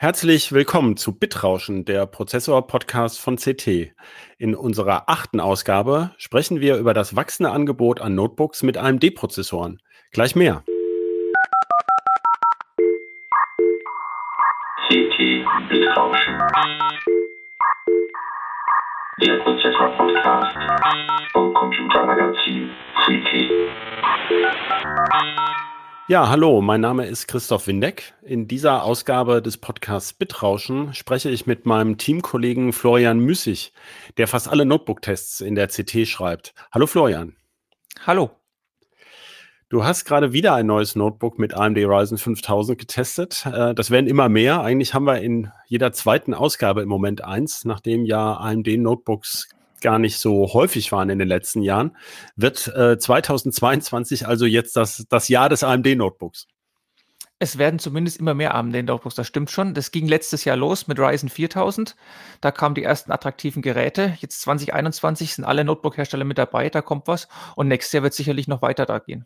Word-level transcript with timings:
Herzlich 0.00 0.52
willkommen 0.52 0.96
zu 0.96 1.18
Bitrauschen, 1.18 1.84
der 1.84 2.06
Prozessor-Podcast 2.06 3.18
von 3.18 3.34
CT. 3.34 3.90
In 4.38 4.54
unserer 4.54 5.08
achten 5.08 5.40
Ausgabe 5.40 6.12
sprechen 6.18 6.60
wir 6.60 6.76
über 6.76 6.94
das 6.94 7.16
wachsende 7.16 7.50
Angebot 7.50 8.00
an 8.00 8.14
Notebooks 8.14 8.62
mit 8.62 8.76
AMD-Prozessoren. 8.76 9.82
Gleich 10.12 10.36
mehr. 10.36 10.62
CT 14.86 15.18
Bitrauschen. 15.68 16.38
Der 19.20 19.36
Prozessor-Podcast 19.38 20.56
vom 21.32 21.52
Computermagazin 21.54 22.70
CT. 23.04 23.50
Ja, 26.10 26.30
hallo, 26.30 26.62
mein 26.62 26.80
Name 26.80 27.04
ist 27.04 27.28
Christoph 27.28 27.66
Windeck. 27.66 28.14
In 28.22 28.48
dieser 28.48 28.82
Ausgabe 28.82 29.42
des 29.42 29.58
Podcasts 29.58 30.14
Bitrauschen 30.14 30.94
spreche 30.94 31.28
ich 31.28 31.46
mit 31.46 31.66
meinem 31.66 31.98
Teamkollegen 31.98 32.72
Florian 32.72 33.18
Müßig, 33.18 33.74
der 34.16 34.26
fast 34.26 34.48
alle 34.48 34.64
Notebook-Tests 34.64 35.42
in 35.42 35.54
der 35.54 35.68
CT 35.68 36.08
schreibt. 36.08 36.54
Hallo 36.72 36.86
Florian. 36.86 37.36
Hallo. 38.06 38.30
Du 39.68 39.84
hast 39.84 40.06
gerade 40.06 40.32
wieder 40.32 40.54
ein 40.54 40.64
neues 40.64 40.96
Notebook 40.96 41.38
mit 41.38 41.52
AMD 41.52 41.76
Ryzen 41.76 42.16
5000 42.16 42.78
getestet. 42.78 43.44
Äh, 43.44 43.74
das 43.74 43.90
werden 43.90 44.06
immer 44.06 44.30
mehr. 44.30 44.62
Eigentlich 44.62 44.94
haben 44.94 45.04
wir 45.04 45.20
in 45.20 45.52
jeder 45.66 45.92
zweiten 45.92 46.32
Ausgabe 46.32 46.80
im 46.80 46.88
Moment 46.88 47.22
eins, 47.22 47.66
nachdem 47.66 48.06
ja 48.06 48.32
AMD 48.38 48.66
Notebooks 48.78 49.50
gar 49.80 49.98
nicht 49.98 50.18
so 50.18 50.52
häufig 50.52 50.92
waren 50.92 51.10
in 51.10 51.18
den 51.18 51.28
letzten 51.28 51.62
Jahren, 51.62 51.96
wird 52.36 52.68
äh, 52.68 52.98
2022 52.98 54.26
also 54.26 54.46
jetzt 54.46 54.76
das, 54.76 55.06
das 55.08 55.28
Jahr 55.28 55.48
des 55.48 55.62
AMD-Notebooks. 55.62 56.46
Es 57.40 57.56
werden 57.56 57.78
zumindest 57.78 58.18
immer 58.18 58.34
mehr 58.34 58.54
AMD-Notebooks, 58.54 59.14
das 59.14 59.28
stimmt 59.28 59.50
schon. 59.50 59.72
Das 59.72 59.92
ging 59.92 60.08
letztes 60.08 60.44
Jahr 60.44 60.56
los 60.56 60.88
mit 60.88 60.98
Ryzen 60.98 61.28
4000. 61.28 61.94
Da 62.40 62.50
kamen 62.50 62.74
die 62.74 62.82
ersten 62.82 63.12
attraktiven 63.12 63.62
Geräte. 63.62 64.16
Jetzt 64.20 64.40
2021 64.40 65.34
sind 65.34 65.44
alle 65.44 65.62
Notebook-Hersteller 65.62 66.24
mit 66.24 66.38
dabei, 66.38 66.68
da 66.68 66.82
kommt 66.82 67.06
was. 67.06 67.28
Und 67.54 67.68
nächstes 67.68 67.92
Jahr 67.92 68.02
wird 68.02 68.14
sicherlich 68.14 68.48
noch 68.48 68.60
weiter 68.60 68.86
da 68.86 68.98
gehen. 68.98 69.24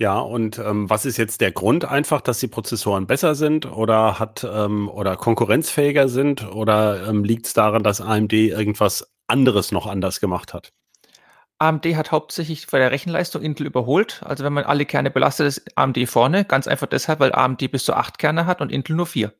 Ja, 0.00 0.18
und 0.18 0.58
ähm, 0.58 0.88
was 0.88 1.04
ist 1.04 1.18
jetzt 1.18 1.42
der 1.42 1.52
Grund 1.52 1.84
einfach, 1.84 2.22
dass 2.22 2.38
die 2.38 2.48
Prozessoren 2.48 3.06
besser 3.06 3.34
sind 3.34 3.70
oder 3.70 4.18
hat 4.18 4.48
ähm, 4.50 4.88
oder 4.88 5.14
konkurrenzfähiger 5.18 6.08
sind 6.08 6.50
oder 6.54 7.06
ähm, 7.06 7.22
liegt 7.22 7.44
es 7.44 7.52
daran, 7.52 7.82
dass 7.82 8.00
AMD 8.00 8.32
irgendwas 8.32 9.12
anderes 9.26 9.72
noch 9.72 9.86
anders 9.86 10.18
gemacht 10.18 10.54
hat? 10.54 10.72
AMD 11.58 11.84
hat 11.96 12.12
hauptsächlich 12.12 12.66
bei 12.68 12.78
der 12.78 12.92
Rechenleistung 12.92 13.42
Intel 13.42 13.66
überholt. 13.66 14.22
Also 14.24 14.42
wenn 14.42 14.54
man 14.54 14.64
alle 14.64 14.86
Kerne 14.86 15.10
belastet, 15.10 15.48
ist 15.48 15.76
AMD 15.76 16.08
vorne. 16.08 16.46
Ganz 16.46 16.66
einfach 16.66 16.86
deshalb, 16.86 17.20
weil 17.20 17.34
AMD 17.34 17.70
bis 17.70 17.84
zu 17.84 17.92
acht 17.92 18.16
Kerne 18.16 18.46
hat 18.46 18.62
und 18.62 18.72
Intel 18.72 18.96
nur 18.96 19.04
vier. 19.04 19.34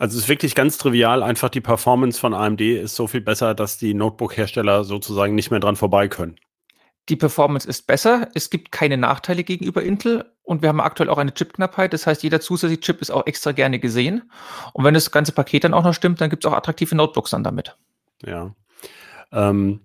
Also 0.00 0.16
es 0.16 0.24
ist 0.24 0.28
wirklich 0.28 0.56
ganz 0.56 0.78
trivial, 0.78 1.22
einfach 1.22 1.48
die 1.48 1.60
Performance 1.60 2.18
von 2.18 2.34
AMD 2.34 2.60
ist 2.60 2.96
so 2.96 3.06
viel 3.06 3.20
besser, 3.20 3.54
dass 3.54 3.78
die 3.78 3.94
Notebook-Hersteller 3.94 4.82
sozusagen 4.82 5.36
nicht 5.36 5.52
mehr 5.52 5.60
dran 5.60 5.76
vorbei 5.76 6.08
können. 6.08 6.40
Die 7.08 7.16
Performance 7.16 7.68
ist 7.68 7.86
besser, 7.86 8.28
es 8.34 8.48
gibt 8.48 8.70
keine 8.70 8.96
Nachteile 8.96 9.42
gegenüber 9.42 9.82
Intel 9.82 10.24
und 10.44 10.62
wir 10.62 10.68
haben 10.68 10.80
aktuell 10.80 11.08
auch 11.08 11.18
eine 11.18 11.34
Chipknappheit. 11.34 11.92
Das 11.92 12.06
heißt, 12.06 12.22
jeder 12.22 12.40
zusätzliche 12.40 12.80
Chip 12.80 13.00
ist 13.00 13.10
auch 13.10 13.26
extra 13.26 13.52
gerne 13.52 13.78
gesehen. 13.78 14.30
Und 14.72 14.84
wenn 14.84 14.94
das 14.94 15.10
ganze 15.10 15.32
Paket 15.32 15.64
dann 15.64 15.74
auch 15.74 15.84
noch 15.84 15.94
stimmt, 15.94 16.20
dann 16.20 16.30
gibt 16.30 16.44
es 16.44 16.50
auch 16.50 16.56
attraktive 16.56 16.94
Notebooks 16.94 17.30
dann 17.30 17.44
damit. 17.44 17.76
Ja. 18.24 18.54
Ähm, 19.32 19.80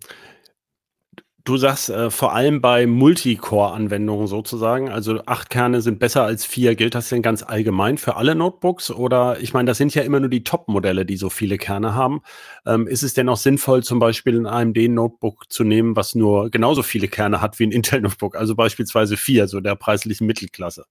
Du 1.48 1.56
sagst 1.56 1.90
äh, 1.90 2.12
vor 2.12 2.36
allem 2.36 2.60
bei 2.60 2.86
Multicore-Anwendungen 2.86 4.28
sozusagen, 4.28 4.90
also 4.90 5.22
acht 5.28 5.50
Kerne 5.50 5.80
sind 5.80 5.98
besser 5.98 6.24
als 6.24 6.46
vier. 6.46 6.76
Gilt 6.76 6.94
das 6.94 7.08
denn 7.08 7.22
ganz 7.22 7.42
allgemein 7.42 7.98
für 7.98 8.18
alle 8.18 8.36
Notebooks? 8.36 8.92
Oder 8.92 9.40
ich 9.40 9.54
meine, 9.54 9.68
das 9.68 9.78
sind 9.78 9.96
ja 9.96 10.02
immer 10.02 10.20
nur 10.20 10.28
die 10.28 10.44
Top-Modelle, 10.44 11.06
die 11.06 11.16
so 11.16 11.30
viele 11.30 11.58
Kerne 11.58 11.96
haben. 11.96 12.20
Ähm, 12.66 12.86
ist 12.86 13.02
es 13.02 13.14
denn 13.14 13.30
auch 13.30 13.38
sinnvoll, 13.38 13.82
zum 13.82 13.98
Beispiel 13.98 14.38
ein 14.38 14.46
AMD-Notebook 14.46 15.46
zu 15.48 15.64
nehmen, 15.64 15.96
was 15.96 16.16
nur 16.16 16.50
genauso 16.50 16.84
viele 16.84 17.08
Kerne 17.08 17.40
hat 17.40 17.58
wie 17.60 17.68
ein 17.68 17.72
Intel-Notebook, 17.72 18.36
also 18.36 18.54
beispielsweise 18.54 19.16
vier, 19.16 19.48
so 19.48 19.62
der 19.62 19.76
preislichen 19.76 20.28
Mittelklasse? 20.28 20.84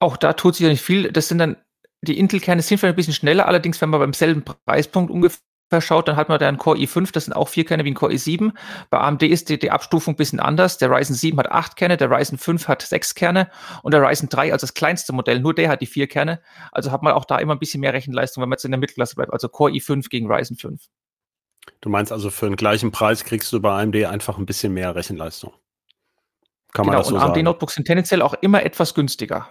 Auch 0.00 0.16
da 0.16 0.32
tut 0.32 0.56
sich 0.56 0.64
ja 0.64 0.70
nicht 0.70 0.82
viel. 0.82 1.12
Das 1.12 1.28
sind 1.28 1.38
dann 1.38 1.58
die 2.02 2.18
Intel-Kerne 2.18 2.60
sind 2.60 2.78
vielleicht 2.78 2.94
ein 2.94 2.96
bisschen 2.96 3.14
schneller, 3.14 3.46
allerdings, 3.46 3.80
wenn 3.80 3.90
man 3.90 4.00
beim 4.00 4.14
selben 4.14 4.42
Preispunkt 4.42 5.12
ungefähr 5.12 5.38
schaut, 5.80 6.08
dann 6.08 6.16
hat 6.16 6.28
man 6.28 6.38
da 6.38 6.48
einen 6.48 6.58
Core 6.58 6.78
i5, 6.78 7.12
das 7.12 7.24
sind 7.24 7.34
auch 7.34 7.48
vier 7.48 7.64
Kerne 7.64 7.84
wie 7.84 7.90
ein 7.90 7.94
Core 7.94 8.12
i7. 8.12 8.52
Bei 8.90 8.98
AMD 8.98 9.22
ist 9.24 9.48
die, 9.48 9.58
die 9.58 9.70
Abstufung 9.70 10.14
ein 10.14 10.16
bisschen 10.16 10.40
anders. 10.40 10.78
Der 10.78 10.90
Ryzen 10.90 11.14
7 11.14 11.38
hat 11.38 11.50
acht 11.50 11.76
Kerne, 11.76 11.96
der 11.96 12.10
Ryzen 12.10 12.38
5 12.38 12.68
hat 12.68 12.82
sechs 12.82 13.14
Kerne 13.14 13.50
und 13.82 13.92
der 13.92 14.02
Ryzen 14.02 14.28
3, 14.28 14.52
also 14.52 14.64
das 14.64 14.74
kleinste 14.74 15.12
Modell, 15.12 15.40
nur 15.40 15.54
der 15.54 15.68
hat 15.68 15.80
die 15.80 15.86
vier 15.86 16.06
Kerne. 16.06 16.40
Also 16.72 16.92
hat 16.92 17.02
man 17.02 17.12
auch 17.12 17.24
da 17.24 17.38
immer 17.38 17.54
ein 17.54 17.58
bisschen 17.58 17.80
mehr 17.80 17.92
Rechenleistung, 17.92 18.42
wenn 18.42 18.48
man 18.48 18.56
jetzt 18.56 18.64
in 18.64 18.70
der 18.70 18.80
Mittelklasse 18.80 19.16
bleibt. 19.16 19.32
Also 19.32 19.48
Core 19.48 19.72
i5 19.72 20.08
gegen 20.08 20.30
Ryzen 20.30 20.56
5. 20.56 20.80
Du 21.80 21.88
meinst 21.88 22.12
also 22.12 22.30
für 22.30 22.46
den 22.46 22.56
gleichen 22.56 22.92
Preis 22.92 23.24
kriegst 23.24 23.52
du 23.52 23.60
bei 23.60 23.80
AMD 23.80 23.96
einfach 24.04 24.38
ein 24.38 24.46
bisschen 24.46 24.72
mehr 24.74 24.94
Rechenleistung. 24.94 25.52
Kann 26.72 26.86
man 26.86 26.92
genau, 26.92 26.98
das 26.98 27.08
so 27.08 27.14
und 27.14 27.22
AMD-Notebooks 27.22 27.74
sind 27.74 27.86
tendenziell 27.86 28.20
auch 28.20 28.34
immer 28.34 28.64
etwas 28.64 28.94
günstiger. 28.94 29.48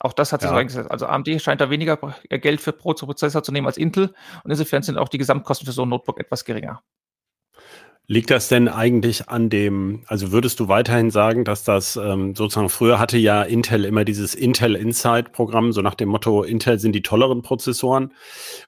Auch 0.00 0.12
das 0.12 0.32
hat 0.32 0.40
sich 0.40 0.48
ja. 0.48 0.54
so 0.54 0.60
eingesetzt. 0.60 0.90
Also 0.90 1.06
AMD 1.06 1.40
scheint 1.40 1.60
da 1.60 1.70
weniger 1.70 1.98
Geld 2.28 2.60
für 2.60 2.72
pro 2.72 2.94
Prozessor 2.94 3.42
zu 3.42 3.52
nehmen 3.52 3.66
als 3.66 3.76
Intel 3.76 4.14
und 4.44 4.50
insofern 4.50 4.82
sind 4.82 4.98
auch 4.98 5.08
die 5.08 5.18
Gesamtkosten 5.18 5.66
für 5.66 5.72
so 5.72 5.82
ein 5.82 5.88
Notebook 5.88 6.20
etwas 6.20 6.44
geringer. 6.44 6.82
Liegt 8.10 8.30
das 8.30 8.48
denn 8.48 8.68
eigentlich 8.68 9.28
an 9.28 9.50
dem, 9.50 10.02
also 10.06 10.32
würdest 10.32 10.60
du 10.60 10.68
weiterhin 10.68 11.10
sagen, 11.10 11.44
dass 11.44 11.62
das 11.62 11.96
ähm, 11.96 12.34
sozusagen 12.34 12.70
früher 12.70 12.98
hatte 12.98 13.18
ja 13.18 13.42
Intel 13.42 13.84
immer 13.84 14.06
dieses 14.06 14.34
Intel 14.34 14.76
Insight 14.76 15.32
Programm, 15.32 15.72
so 15.72 15.82
nach 15.82 15.94
dem 15.94 16.08
Motto, 16.08 16.42
Intel 16.42 16.78
sind 16.78 16.92
die 16.92 17.02
tolleren 17.02 17.42
Prozessoren, 17.42 18.14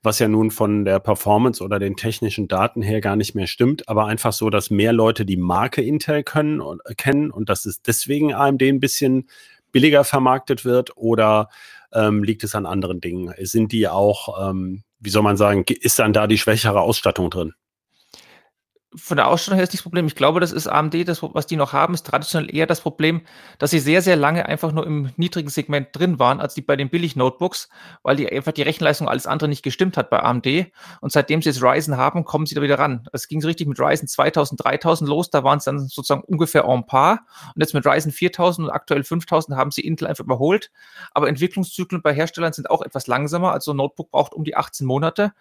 was 0.03 0.19
ja 0.19 0.29
nun 0.29 0.51
von 0.51 0.85
der 0.85 0.99
Performance 0.99 1.65
oder 1.65 1.79
den 1.79 1.97
technischen 1.97 2.49
Daten 2.49 2.83
her 2.83 3.01
gar 3.01 3.17
nicht 3.17 3.35
mehr 3.35 3.47
stimmt, 3.47 3.89
aber 3.89 4.05
einfach 4.05 4.35
so, 4.35 4.51
dass 4.51 4.69
mehr 4.69 4.93
Leute 4.93 5.25
die 5.25 5.39
Marke 5.39 5.81
Intel 5.81 6.23
können 6.23 6.61
und, 6.61 6.83
äh, 6.85 6.95
kennen 6.95 7.31
und 7.31 7.49
dass 7.49 7.65
es 7.65 7.81
deswegen 7.81 8.35
AMD 8.35 8.63
ein 8.65 8.79
bisschen 8.79 9.27
billiger 9.73 10.05
vermarktet 10.05 10.65
wird 10.65 10.97
oder 10.97 11.49
ähm, 11.93 12.23
liegt 12.23 12.45
es 12.45 12.55
an 12.55 12.67
anderen 12.67 13.01
Dingen? 13.01 13.35
Sind 13.39 13.73
die 13.73 13.89
auch, 13.89 14.51
ähm, 14.51 14.83
wie 14.99 15.11
soll 15.11 15.23
man 15.23 15.37
sagen, 15.37 15.65
ist 15.69 15.99
dann 15.99 16.13
da 16.13 16.27
die 16.27 16.39
schwächere 16.39 16.81
Ausstattung 16.81 17.31
drin? 17.31 17.55
Von 18.97 19.17
der 19.17 19.29
Ausstattung 19.29 19.57
her 19.57 19.63
ist 19.63 19.71
nicht 19.71 19.81
das 19.81 19.85
Problem. 19.85 20.07
Ich 20.07 20.17
glaube, 20.17 20.41
das 20.41 20.51
ist 20.51 20.67
AMD, 20.67 21.07
das, 21.07 21.23
was 21.23 21.47
die 21.47 21.57
noch 21.57 21.73
haben, 21.73 21.95
ist 21.95 22.05
traditionell 22.05 22.53
eher 22.55 22.67
das 22.67 22.81
Problem, 22.81 23.23
dass 23.59 23.71
sie 23.71 23.79
sehr, 23.79 24.03
sehr 24.03 24.17
lange 24.17 24.47
einfach 24.47 24.73
nur 24.73 24.85
im 24.85 25.11
niedrigen 25.17 25.49
Segment 25.49 25.89
drin 25.93 26.19
waren, 26.19 26.41
als 26.41 26.55
die 26.55 26.61
bei 26.61 26.75
den 26.75 26.91
Billig-Notebooks, 26.91 27.69
weil 28.03 28.17
die 28.17 28.31
einfach 28.31 28.51
die 28.51 28.63
Rechenleistung 28.63 29.09
alles 29.09 29.29
andere 29.29 29.49
nicht 29.49 29.63
gestimmt 29.63 29.97
hat 29.97 30.11
bei 30.11 30.21
AMD. 30.21 30.73
Und 31.01 31.13
seitdem 31.13 31.41
sie 31.41 31.51
jetzt 31.51 31.63
Ryzen 31.63 31.97
haben, 31.97 32.25
kommen 32.25 32.47
sie 32.47 32.57
da 32.57 32.63
wieder 32.63 32.81
ran. 32.81 33.07
Es 33.13 33.29
ging 33.29 33.41
so 33.41 33.47
richtig 33.47 33.69
mit 33.69 33.79
Ryzen 33.79 34.09
2000, 34.09 34.63
3000 34.65 35.09
los, 35.09 35.31
da 35.31 35.45
waren 35.45 35.59
es 35.59 35.65
dann 35.65 35.79
sozusagen 35.79 36.23
ungefähr 36.23 36.65
en 36.65 36.85
par. 36.85 37.21
Und 37.55 37.61
jetzt 37.61 37.75
mit 37.75 37.87
Ryzen 37.87 38.11
4000 38.11 38.69
und 38.69 38.75
aktuell 38.75 39.05
5000 39.05 39.57
haben 39.57 39.71
sie 39.71 39.83
Intel 39.83 40.09
einfach 40.09 40.25
überholt. 40.25 40.73
Aber 41.13 41.29
Entwicklungszyklen 41.29 42.03
bei 42.03 42.13
Herstellern 42.13 42.53
sind 42.53 42.69
auch 42.69 42.83
etwas 42.83 43.07
langsamer. 43.07 43.53
Also 43.53 43.73
ein 43.73 43.77
Notebook 43.77 44.11
braucht 44.11 44.35
um 44.35 44.43
die 44.43 44.57
18 44.57 44.85
Monate 44.85 45.33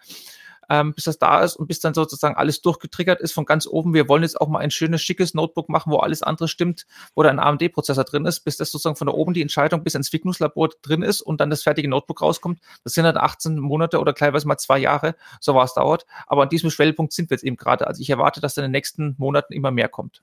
ähm, 0.70 0.94
bis 0.94 1.04
das 1.04 1.18
da 1.18 1.42
ist 1.42 1.56
und 1.56 1.66
bis 1.66 1.80
dann 1.80 1.92
sozusagen 1.92 2.36
alles 2.36 2.62
durchgetriggert 2.62 3.20
ist 3.20 3.32
von 3.32 3.44
ganz 3.44 3.66
oben. 3.66 3.92
Wir 3.92 4.08
wollen 4.08 4.22
jetzt 4.22 4.40
auch 4.40 4.48
mal 4.48 4.60
ein 4.60 4.70
schönes, 4.70 5.02
schickes 5.02 5.34
Notebook 5.34 5.68
machen, 5.68 5.92
wo 5.92 5.98
alles 5.98 6.22
andere 6.22 6.48
stimmt, 6.48 6.86
wo 7.14 7.22
da 7.22 7.28
ein 7.28 7.40
AMD-Prozessor 7.40 8.04
drin 8.04 8.24
ist, 8.24 8.40
bis 8.40 8.56
das 8.56 8.70
sozusagen 8.70 8.96
von 8.96 9.08
da 9.08 9.12
oben 9.12 9.34
die 9.34 9.42
Entscheidung 9.42 9.82
bis 9.82 9.94
ins 9.94 10.08
Entwicklungslabor 10.08 10.70
drin 10.82 11.02
ist 11.02 11.20
und 11.20 11.40
dann 11.40 11.50
das 11.50 11.62
fertige 11.62 11.88
Notebook 11.88 12.22
rauskommt. 12.22 12.60
Das 12.84 12.94
sind 12.94 13.04
dann 13.04 13.16
18 13.16 13.58
Monate 13.58 13.98
oder 13.98 14.14
teilweise 14.14 14.46
mal 14.46 14.58
zwei 14.58 14.78
Jahre, 14.78 15.16
so 15.40 15.54
was 15.54 15.74
dauert. 15.74 16.06
Aber 16.26 16.44
an 16.44 16.48
diesem 16.48 16.70
Schwellpunkt 16.70 17.12
sind 17.12 17.30
wir 17.30 17.34
jetzt 17.34 17.44
eben 17.44 17.56
gerade. 17.56 17.86
Also 17.86 18.00
ich 18.00 18.08
erwarte, 18.08 18.40
dass 18.40 18.56
in 18.56 18.62
den 18.62 18.70
nächsten 18.70 19.16
Monaten 19.18 19.52
immer 19.52 19.72
mehr 19.72 19.88
kommt. 19.88 20.22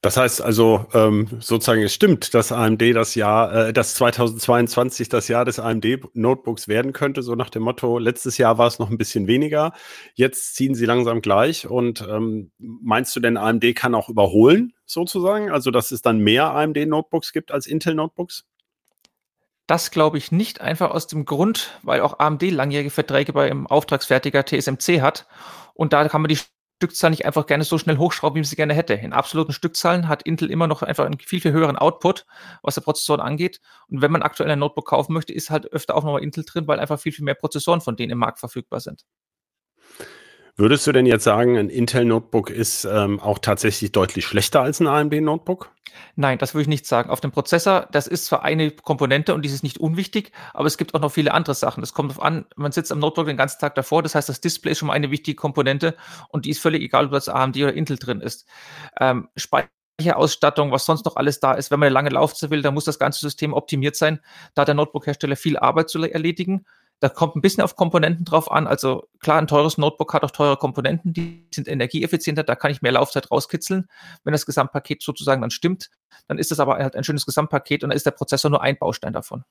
Das 0.00 0.16
heißt 0.16 0.40
also 0.42 0.86
ähm, 0.94 1.26
sozusagen, 1.40 1.82
es 1.82 1.92
stimmt, 1.92 2.32
dass 2.32 2.52
AMD 2.52 2.82
das 2.94 3.16
Jahr, 3.16 3.52
äh, 3.52 3.72
dass 3.72 3.94
2022 3.94 5.08
das 5.08 5.26
Jahr 5.26 5.44
des 5.44 5.58
AMD-Notebooks 5.58 6.68
werden 6.68 6.92
könnte, 6.92 7.22
so 7.22 7.34
nach 7.34 7.50
dem 7.50 7.64
Motto, 7.64 7.98
letztes 7.98 8.38
Jahr 8.38 8.58
war 8.58 8.68
es 8.68 8.78
noch 8.78 8.90
ein 8.90 8.98
bisschen 8.98 9.26
weniger, 9.26 9.72
jetzt 10.14 10.54
ziehen 10.54 10.76
sie 10.76 10.86
langsam 10.86 11.20
gleich. 11.20 11.66
Und 11.66 12.06
ähm, 12.08 12.52
meinst 12.58 13.16
du 13.16 13.20
denn, 13.20 13.36
AMD 13.36 13.74
kann 13.74 13.96
auch 13.96 14.08
überholen, 14.08 14.72
sozusagen? 14.86 15.50
Also, 15.50 15.72
dass 15.72 15.90
es 15.90 16.00
dann 16.00 16.20
mehr 16.20 16.54
AMD-Notebooks 16.54 17.32
gibt 17.32 17.50
als 17.50 17.66
Intel-Notebooks? 17.66 18.44
Das 19.66 19.90
glaube 19.90 20.16
ich 20.16 20.30
nicht, 20.30 20.60
einfach 20.60 20.92
aus 20.92 21.08
dem 21.08 21.24
Grund, 21.24 21.76
weil 21.82 22.02
auch 22.02 22.20
AMD 22.20 22.42
langjährige 22.44 22.90
Verträge 22.90 23.32
beim 23.32 23.66
Auftragsfertiger 23.66 24.46
TSMC 24.46 25.02
hat. 25.02 25.26
Und 25.74 25.92
da 25.92 26.08
kann 26.08 26.22
man 26.22 26.28
die 26.28 26.38
Stückzahl 26.78 27.10
nicht 27.10 27.26
einfach 27.26 27.46
gerne 27.46 27.64
so 27.64 27.76
schnell 27.76 27.98
hochschrauben, 27.98 28.36
wie 28.36 28.40
man 28.40 28.44
sie 28.44 28.54
gerne 28.54 28.72
hätte. 28.72 28.94
In 28.94 29.12
absoluten 29.12 29.52
Stückzahlen 29.52 30.06
hat 30.06 30.22
Intel 30.22 30.48
immer 30.48 30.68
noch 30.68 30.82
einfach 30.82 31.06
einen 31.06 31.18
viel, 31.18 31.40
viel 31.40 31.50
höheren 31.50 31.76
Output, 31.76 32.24
was 32.62 32.76
der 32.76 32.82
Prozessoren 32.82 33.20
angeht. 33.20 33.60
Und 33.88 34.00
wenn 34.00 34.12
man 34.12 34.22
aktuell 34.22 34.48
ein 34.48 34.60
Notebook 34.60 34.86
kaufen 34.86 35.12
möchte, 35.12 35.32
ist 35.32 35.50
halt 35.50 35.72
öfter 35.72 35.96
auch 35.96 36.04
nochmal 36.04 36.22
Intel 36.22 36.44
drin, 36.44 36.68
weil 36.68 36.78
einfach 36.78 37.00
viel, 37.00 37.10
viel 37.10 37.24
mehr 37.24 37.34
Prozessoren 37.34 37.80
von 37.80 37.96
denen 37.96 38.12
im 38.12 38.18
Markt 38.18 38.38
verfügbar 38.38 38.78
sind. 38.78 39.04
Würdest 40.54 40.86
du 40.86 40.92
denn 40.92 41.06
jetzt 41.06 41.24
sagen, 41.24 41.56
ein 41.56 41.68
Intel-Notebook 41.68 42.50
ist 42.50 42.84
ähm, 42.84 43.18
auch 43.18 43.40
tatsächlich 43.40 43.90
deutlich 43.90 44.24
schlechter 44.24 44.60
als 44.60 44.80
ein 44.80 44.86
AMD-Notebook? 44.86 45.72
Nein, 46.16 46.38
das 46.38 46.54
würde 46.54 46.62
ich 46.62 46.68
nicht 46.68 46.86
sagen. 46.86 47.10
Auf 47.10 47.20
dem 47.20 47.30
Prozessor, 47.30 47.88
das 47.92 48.06
ist 48.06 48.26
zwar 48.26 48.42
eine 48.42 48.70
Komponente 48.70 49.34
und 49.34 49.42
die 49.42 49.48
ist 49.48 49.62
nicht 49.62 49.78
unwichtig, 49.78 50.32
aber 50.52 50.66
es 50.66 50.78
gibt 50.78 50.94
auch 50.94 51.00
noch 51.00 51.12
viele 51.12 51.32
andere 51.32 51.54
Sachen. 51.54 51.82
Es 51.82 51.94
kommt 51.94 52.10
darauf 52.10 52.22
an, 52.22 52.46
man 52.56 52.72
sitzt 52.72 52.92
am 52.92 52.98
Notebook 52.98 53.26
den 53.26 53.36
ganzen 53.36 53.60
Tag 53.60 53.74
davor, 53.74 54.02
das 54.02 54.14
heißt, 54.14 54.28
das 54.28 54.40
Display 54.40 54.72
ist 54.72 54.78
schon 54.78 54.88
mal 54.88 54.94
eine 54.94 55.10
wichtige 55.10 55.36
Komponente 55.36 55.96
und 56.28 56.44
die 56.44 56.50
ist 56.50 56.60
völlig 56.60 56.82
egal, 56.82 57.06
ob 57.06 57.12
das 57.12 57.28
AMD 57.28 57.56
oder 57.56 57.74
Intel 57.74 57.98
drin 57.98 58.20
ist. 58.20 58.46
Ähm, 59.00 59.28
Speicherausstattung, 59.36 60.72
was 60.72 60.84
sonst 60.84 61.04
noch 61.04 61.16
alles 61.16 61.40
da 61.40 61.54
ist, 61.54 61.70
wenn 61.70 61.80
man 61.80 61.86
eine 61.86 61.94
lange 61.94 62.10
Laufzeit 62.10 62.50
will, 62.50 62.62
dann 62.62 62.74
muss 62.74 62.84
das 62.84 62.98
ganze 62.98 63.20
System 63.20 63.52
optimiert 63.52 63.96
sein. 63.96 64.20
Da 64.54 64.62
hat 64.62 64.68
der 64.68 64.74
Notebook-Hersteller 64.74 65.36
viel 65.36 65.56
Arbeit 65.56 65.90
zu 65.90 66.02
erledigen. 66.02 66.64
Da 67.00 67.08
kommt 67.08 67.36
ein 67.36 67.40
bisschen 67.40 67.62
auf 67.62 67.76
Komponenten 67.76 68.24
drauf 68.24 68.50
an. 68.50 68.66
Also 68.66 69.08
klar, 69.20 69.38
ein 69.38 69.46
teures 69.46 69.78
Notebook 69.78 70.12
hat 70.14 70.24
auch 70.24 70.32
teure 70.32 70.56
Komponenten, 70.56 71.12
die 71.12 71.46
sind 71.54 71.68
energieeffizienter, 71.68 72.42
da 72.42 72.56
kann 72.56 72.72
ich 72.72 72.82
mehr 72.82 72.92
Laufzeit 72.92 73.30
rauskitzeln. 73.30 73.88
Wenn 74.24 74.32
das 74.32 74.46
Gesamtpaket 74.46 75.02
sozusagen 75.02 75.40
dann 75.40 75.50
stimmt, 75.50 75.90
dann 76.26 76.38
ist 76.38 76.50
das 76.50 76.58
aber 76.58 76.78
halt 76.78 76.96
ein 76.96 77.04
schönes 77.04 77.24
Gesamtpaket 77.24 77.84
und 77.84 77.90
dann 77.90 77.96
ist 77.96 78.06
der 78.06 78.10
Prozessor 78.10 78.50
nur 78.50 78.62
ein 78.62 78.76
Baustein 78.76 79.12
davon. 79.12 79.44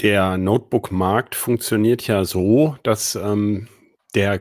Der 0.00 0.36
Notebook-Markt 0.36 1.36
funktioniert 1.36 2.06
ja 2.08 2.24
so, 2.24 2.76
dass 2.82 3.14
ähm, 3.14 3.68
der 4.14 4.40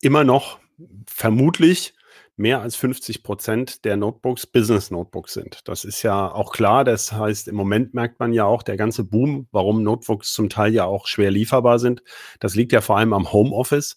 immer 0.00 0.22
noch 0.22 0.60
vermutlich 1.08 1.94
mehr 2.36 2.60
als 2.60 2.76
50 2.76 3.22
Prozent 3.22 3.84
der 3.84 3.96
Notebooks 3.96 4.46
Business 4.46 4.90
Notebooks 4.90 5.34
sind. 5.34 5.60
Das 5.68 5.84
ist 5.84 6.02
ja 6.02 6.32
auch 6.32 6.52
klar. 6.52 6.84
Das 6.84 7.12
heißt, 7.12 7.48
im 7.48 7.54
Moment 7.54 7.94
merkt 7.94 8.20
man 8.20 8.32
ja 8.32 8.44
auch 8.44 8.62
der 8.62 8.76
ganze 8.76 9.04
Boom, 9.04 9.48
warum 9.52 9.82
Notebooks 9.82 10.32
zum 10.32 10.48
Teil 10.48 10.72
ja 10.72 10.84
auch 10.84 11.06
schwer 11.06 11.30
lieferbar 11.30 11.78
sind. 11.78 12.02
Das 12.40 12.54
liegt 12.54 12.72
ja 12.72 12.80
vor 12.80 12.98
allem 12.98 13.12
am 13.12 13.32
Homeoffice. 13.32 13.96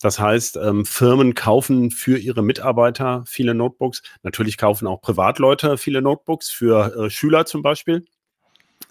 Das 0.00 0.18
heißt, 0.18 0.56
ähm, 0.56 0.86
Firmen 0.86 1.34
kaufen 1.34 1.90
für 1.90 2.16
ihre 2.18 2.42
Mitarbeiter 2.42 3.24
viele 3.26 3.54
Notebooks. 3.54 4.02
Natürlich 4.22 4.56
kaufen 4.56 4.86
auch 4.86 5.02
Privatleute 5.02 5.76
viele 5.76 6.00
Notebooks 6.00 6.50
für 6.50 6.96
äh, 6.96 7.10
Schüler 7.10 7.44
zum 7.44 7.62
Beispiel. 7.62 8.04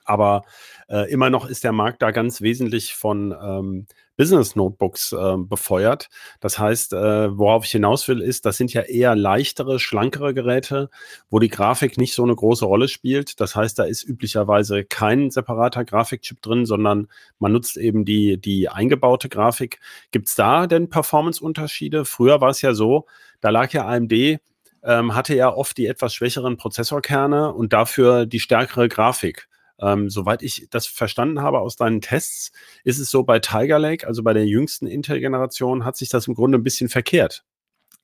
Aber 0.10 0.42
äh, 0.90 1.12
immer 1.12 1.30
noch 1.30 1.48
ist 1.48 1.64
der 1.64 1.72
Markt 1.72 2.02
da 2.02 2.10
ganz 2.10 2.42
wesentlich 2.42 2.96
von 2.96 3.32
ähm, 3.32 3.86
Business 4.18 4.56
Notebooks 4.56 5.12
äh, 5.12 5.38
befeuert. 5.38 6.10
Das 6.40 6.58
heißt, 6.58 6.94
äh, 6.94 7.38
worauf 7.38 7.64
ich 7.64 7.72
hinaus 7.72 8.08
will, 8.08 8.20
ist, 8.22 8.48
das 8.48 8.58
sind 8.58 8.74
ja 8.74 8.82
eher 8.82 9.16
leichtere, 9.16 9.78
schlankere 9.80 10.34
Geräte, 10.34 10.90
wo 11.30 11.38
die 11.38 11.48
Grafik 11.48 12.00
nicht 12.00 12.16
so 12.16 12.24
eine 12.24 12.36
große 12.36 12.66
Rolle 12.66 12.88
spielt. 12.88 13.40
Das 13.40 13.56
heißt, 13.56 13.78
da 13.78 13.84
ist 13.84 14.04
üblicherweise 14.04 14.84
kein 14.84 15.30
separater 15.30 15.86
Grafikchip 15.86 16.42
drin, 16.42 16.66
sondern 16.66 17.08
man 17.38 17.52
nutzt 17.52 17.78
eben 17.78 18.04
die, 18.04 18.42
die 18.42 18.68
eingebaute 18.68 19.30
Grafik. 19.30 19.80
Gibt 20.10 20.28
es 20.28 20.34
da 20.34 20.66
denn 20.66 20.90
Performance-Unterschiede? 20.90 22.04
Früher 22.04 22.42
war 22.42 22.50
es 22.50 22.64
ja 22.64 22.74
so, 22.74 23.06
da 23.42 23.52
lag 23.52 23.72
ja 23.74 23.88
AMD 23.88 24.40
ähm, 24.84 25.16
hatte 25.16 25.36
ja 25.36 25.54
oft 25.54 25.78
die 25.78 25.88
etwas 25.88 26.14
schwächeren 26.14 26.58
Prozessorkerne 26.58 27.54
und 27.54 27.74
dafür 27.74 28.26
die 28.26 28.40
stärkere 28.40 28.88
Grafik. 28.88 29.48
Ähm, 29.82 30.10
soweit 30.10 30.44
ich 30.44 30.68
das 30.70 30.88
verstanden 30.88 31.42
habe 31.42 31.60
aus 31.60 31.76
deinen 31.76 32.02
Tests, 32.02 32.52
ist 32.84 33.00
es 33.00 33.10
so 33.10 33.24
bei 33.24 33.40
Tiger 33.40 33.80
Lake, 33.80 34.06
also 34.06 34.24
bei 34.24 34.34
der 34.34 34.46
jüngsten 34.46 34.88
Intel-Generation, 34.88 35.86
hat 35.86 35.98
sich 35.98 36.10
das 36.10 36.28
im 36.28 36.36
Grunde 36.36 36.58
ein 36.58 36.64
bisschen 36.64 36.90
verkehrt. 36.90 37.44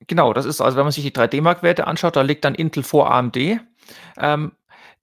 Genau, 0.06 0.32
das 0.32 0.44
ist, 0.44 0.60
also 0.60 0.76
wenn 0.76 0.84
man 0.84 0.92
sich 0.92 1.04
die 1.04 1.12
3D-Mark-Werte 1.12 1.86
anschaut, 1.86 2.16
da 2.16 2.22
liegt 2.22 2.44
dann 2.44 2.54
Intel 2.54 2.82
vor 2.82 3.10
AMD. 3.10 3.36
Ähm, 4.18 4.52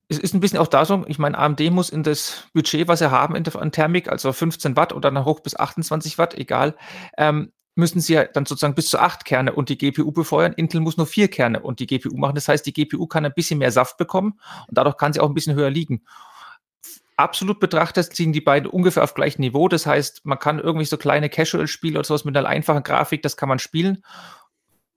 es 0.08 0.20
ist 0.20 0.34
ein 0.34 0.40
bisschen 0.40 0.60
auch 0.60 0.68
da 0.68 0.86
so, 0.86 1.04
ich 1.08 1.18
meine, 1.18 1.38
AMD 1.38 1.62
muss 1.72 1.90
in 1.90 2.04
das 2.04 2.48
Budget, 2.54 2.88
was 2.88 3.00
sie 3.00 3.10
haben 3.10 3.36
in 3.36 3.44
der 3.44 3.56
an 3.56 3.72
Thermik, 3.72 4.10
also 4.10 4.32
15 4.32 4.76
Watt 4.76 4.94
oder 4.94 5.10
dann 5.10 5.26
hoch 5.26 5.40
bis 5.40 5.56
28 5.56 6.18
Watt, 6.18 6.36
egal, 6.36 6.76
ähm, 7.18 7.52
müssen 7.76 8.02
sie 8.02 8.14
ja 8.14 8.26
dann 8.26 8.46
sozusagen 8.46 8.76
bis 8.76 8.90
zu 8.90 9.00
acht 9.00 9.26
Kerne 9.26 9.54
und 9.54 9.70
die 9.70 9.78
GPU 9.80 10.12
befeuern. 10.12 10.54
Intel 10.54 10.80
muss 10.80 10.98
nur 10.98 11.08
vier 11.08 11.28
Kerne 11.28 11.60
und 11.60 11.80
die 11.80 11.88
GPU 11.88 12.16
machen. 12.16 12.36
Das 12.36 12.48
heißt, 12.48 12.64
die 12.68 12.74
GPU 12.74 13.08
kann 13.08 13.26
ein 13.26 13.34
bisschen 13.34 13.58
mehr 13.58 13.72
Saft 13.72 13.98
bekommen 13.98 14.40
und 14.68 14.78
dadurch 14.78 14.98
kann 14.98 15.12
sie 15.12 15.20
auch 15.20 15.28
ein 15.28 15.34
bisschen 15.34 15.56
höher 15.56 15.72
liegen 15.72 16.04
absolut 17.18 17.60
betrachtet 17.60 18.16
ziehen 18.16 18.34
die 18.34 18.42
beiden 18.42 18.70
ungefähr 18.70 19.04
auf 19.04 19.14
gleichem 19.14 19.42
Niveau. 19.42 19.68
Das 19.68 19.86
heißt, 19.86 20.26
man 20.26 20.40
kann 20.40 20.60
irgendwie 20.60 20.86
so 20.86 20.98
kleine 20.98 21.30
Casual-Spiele 21.30 22.00
oder 22.00 22.06
sowas 22.06 22.26
mit 22.26 22.36
einer 22.36 22.48
einfachen 22.48 22.84
Grafik, 22.84 23.22
das 23.22 23.38
kann 23.38 23.50
man 23.50 23.60
spielen. 23.60 24.04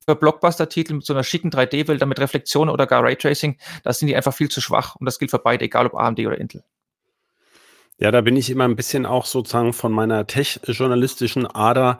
Für 0.06 0.14
Blockbuster-Titel 0.14 0.94
mit 0.94 1.04
so 1.04 1.12
einer 1.12 1.24
schicken 1.24 1.50
3D-Welt, 1.50 2.04
mit 2.06 2.20
Reflexion 2.20 2.68
oder 2.68 2.86
gar 2.86 3.02
Raytracing, 3.02 3.58
da 3.82 3.92
sind 3.92 4.08
die 4.08 4.16
einfach 4.16 4.34
viel 4.34 4.48
zu 4.48 4.60
schwach. 4.60 4.96
Und 4.96 5.06
das 5.06 5.18
gilt 5.18 5.30
für 5.30 5.38
beide, 5.38 5.64
egal 5.64 5.86
ob 5.86 5.94
AMD 5.94 6.20
oder 6.20 6.38
Intel. 6.38 6.64
Ja, 7.98 8.10
da 8.10 8.20
bin 8.20 8.36
ich 8.36 8.50
immer 8.50 8.64
ein 8.64 8.76
bisschen 8.76 9.06
auch 9.06 9.24
sozusagen 9.24 9.72
von 9.72 9.90
meiner 9.90 10.26
tech-journalistischen 10.26 11.46
Ader, 11.46 11.98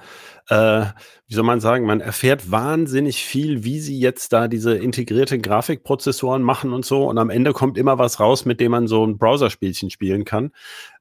äh, 0.49 0.87
wie 1.27 1.35
soll 1.35 1.45
man 1.45 1.61
sagen, 1.61 1.87
man 1.87 2.01
erfährt 2.01 2.51
wahnsinnig 2.51 3.25
viel, 3.25 3.65
wie 3.65 3.81
sie 3.81 3.99
jetzt 3.99 4.33
da 4.33 4.49
diese 4.49 4.77
integrierte 4.77 5.39
Grafikprozessoren 5.39 6.43
machen 6.43 6.73
und 6.73 6.85
so. 6.85 7.09
Und 7.09 7.19
am 7.19 7.31
Ende 7.31 7.53
kommt 7.53 7.77
immer 7.79 7.99
was 7.99 8.21
raus, 8.21 8.45
mit 8.45 8.61
dem 8.61 8.71
man 8.71 8.87
so 8.87 9.05
ein 9.05 9.19
Browserspielchen 9.19 9.91
spielen 9.91 10.25
kann. 10.25 10.53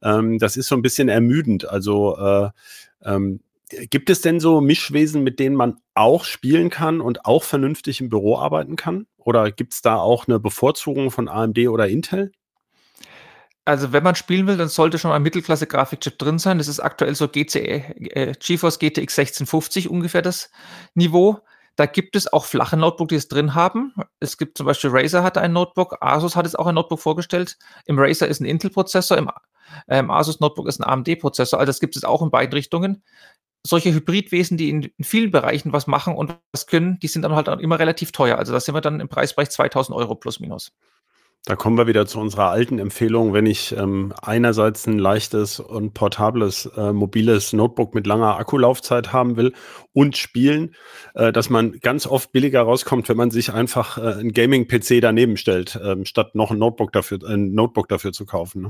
Ähm, 0.02 0.40
das 0.40 0.58
ist 0.58 0.68
so 0.68 0.76
ein 0.76 0.82
bisschen 0.82 1.10
ermüdend. 1.10 1.70
Also 1.70 2.18
äh, 2.18 2.50
ähm, 3.04 3.42
gibt 3.70 4.10
es 4.10 4.22
denn 4.22 4.40
so 4.40 4.62
Mischwesen, 4.62 5.24
mit 5.24 5.40
denen 5.40 5.56
man 5.56 5.78
auch 5.94 6.24
spielen 6.24 6.70
kann 6.70 7.02
und 7.02 7.26
auch 7.26 7.44
vernünftig 7.44 8.02
im 8.02 8.10
Büro 8.10 8.38
arbeiten 8.38 8.76
kann? 8.76 9.06
Oder 9.18 9.52
gibt 9.52 9.74
es 9.74 9.82
da 9.82 9.98
auch 9.98 10.28
eine 10.28 10.40
Bevorzugung 10.40 11.12
von 11.12 11.28
AMD 11.28 11.60
oder 11.68 11.88
Intel? 11.88 12.32
Also 13.66 13.92
wenn 13.92 14.04
man 14.04 14.14
spielen 14.14 14.46
will, 14.46 14.58
dann 14.58 14.70
sollte 14.70 15.00
schon 15.00 15.12
ein 15.12 15.24
Mittelklasse-Grafikchip 15.24 16.20
drin 16.20 16.38
sein. 16.38 16.60
Das 16.60 16.68
ist 16.68 16.80
aktuell 16.80 17.16
so 17.16 17.28
GCE, 17.28 17.96
äh, 18.16 18.34
GeForce 18.40 18.78
GTX 18.78 19.18
1650 19.18 19.90
ungefähr 19.90 20.22
das 20.22 20.52
Niveau. 20.94 21.40
Da 21.76 21.88
gibt 21.88 22.16
es 22.16 22.32
auch 22.32 22.46
flache 22.46 22.78
Notebook, 22.78 23.10
die 23.10 23.16
es 23.16 23.28
drin 23.28 23.56
haben. 23.56 23.94
Es 24.20 24.38
gibt 24.38 24.58
zum 24.58 24.66
Beispiel 24.68 24.92
Razer 24.94 25.24
hat 25.24 25.38
ein 25.38 25.52
Notebook, 25.52 25.98
Asus 26.00 26.36
hat 26.36 26.46
jetzt 26.46 26.58
auch 26.58 26.68
ein 26.68 26.76
Notebook 26.76 27.00
vorgestellt. 27.00 27.58
Im 27.86 28.00
Razer 28.00 28.28
ist 28.28 28.40
ein 28.40 28.46
Intel-Prozessor, 28.46 29.18
im 29.18 29.30
ähm, 29.88 30.12
Asus 30.12 30.40
Notebook 30.40 30.68
ist 30.68 30.80
ein 30.80 30.86
AMD-Prozessor. 30.86 31.60
Also 31.60 31.70
das 31.70 31.80
gibt 31.80 31.96
es 31.96 32.04
auch 32.04 32.22
in 32.22 32.30
beiden 32.30 32.54
Richtungen. 32.54 33.04
Solche 33.66 33.92
Hybridwesen, 33.92 34.58
die 34.58 34.70
in, 34.70 34.84
in, 34.84 35.04
vielen 35.04 35.32
Bereichen 35.32 35.74
was 35.74 35.88
machen 35.88 36.16
und 36.16 36.38
was 36.54 36.68
können, 36.68 37.00
die 37.00 37.08
sind 37.08 37.24
dann 37.24 37.34
halt 37.34 37.50
auch 37.50 37.58
immer 37.58 37.80
relativ 37.80 38.12
teuer. 38.12 38.38
Also 38.38 38.54
da 38.54 38.60
sind 38.60 38.76
wir 38.76 38.82
dann 38.82 39.00
im 39.00 39.10
Preisbereich 39.10 39.50
2000 39.50 39.98
Euro 39.98 40.16
plus 40.16 40.40
minus. 40.40 40.72
Da 41.48 41.56
kommen 41.56 41.78
wir 41.78 41.86
wieder 41.86 42.08
zu 42.08 42.20
unserer 42.20 42.50
alten 42.50 42.80
Empfehlung, 42.80 43.34
wenn 43.34 43.46
ich 43.46 43.78
ähm, 43.78 44.16
einerseits 44.20 44.88
ein 44.88 44.98
leichtes 44.98 45.60
und 45.60 45.94
portables 45.94 46.66
äh, 46.76 46.92
mobiles 46.92 47.54
Notebook 47.54 47.94
mit 47.94 48.08
langer 48.08 48.38
Akkulaufzeit 48.38 49.14
haben 49.14 49.38
will 49.38 49.54
und 49.94 50.18
spielen, 50.18 50.74
äh, 51.14 51.32
dass 51.32 51.52
man 51.52 51.80
ganz 51.82 52.08
oft 52.08 52.32
billiger 52.32 52.64
rauskommt, 52.64 53.10
wenn 53.10 53.18
man 53.18 53.30
sich 53.30 53.54
einfach 53.54 54.00
äh, 54.00 54.20
ein 54.20 54.32
Gaming-PC 54.32 55.02
daneben 55.02 55.38
stellt, 55.38 55.80
ähm, 55.84 56.06
statt 56.06 56.34
noch 56.34 56.50
ein 56.50 56.58
Notebook 56.58 56.92
dafür, 56.92 57.20
ein 57.28 57.54
Notebook 57.54 57.90
dafür 57.90 58.12
zu 58.12 58.26
kaufen. 58.26 58.64
Ne? 58.64 58.70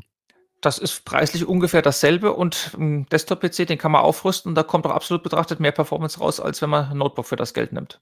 Das 0.60 0.78
ist 0.78 1.06
preislich 1.06 1.46
ungefähr 1.48 1.82
dasselbe 1.82 2.34
und 2.34 2.72
ein 2.78 3.06
Desktop-PC, 3.06 3.68
den 3.68 3.78
kann 3.78 3.94
man 3.94 4.02
aufrüsten 4.02 4.50
und 4.50 4.56
da 4.56 4.64
kommt 4.64 4.86
auch 4.86 4.92
absolut 4.92 5.24
betrachtet 5.24 5.62
mehr 5.62 5.72
Performance 5.72 6.20
raus, 6.20 6.42
als 6.42 6.62
wenn 6.62 6.72
man 6.72 6.92
ein 6.92 6.98
Notebook 6.98 7.26
für 7.26 7.38
das 7.38 7.54
Geld 7.54 7.72
nimmt. 7.72 8.02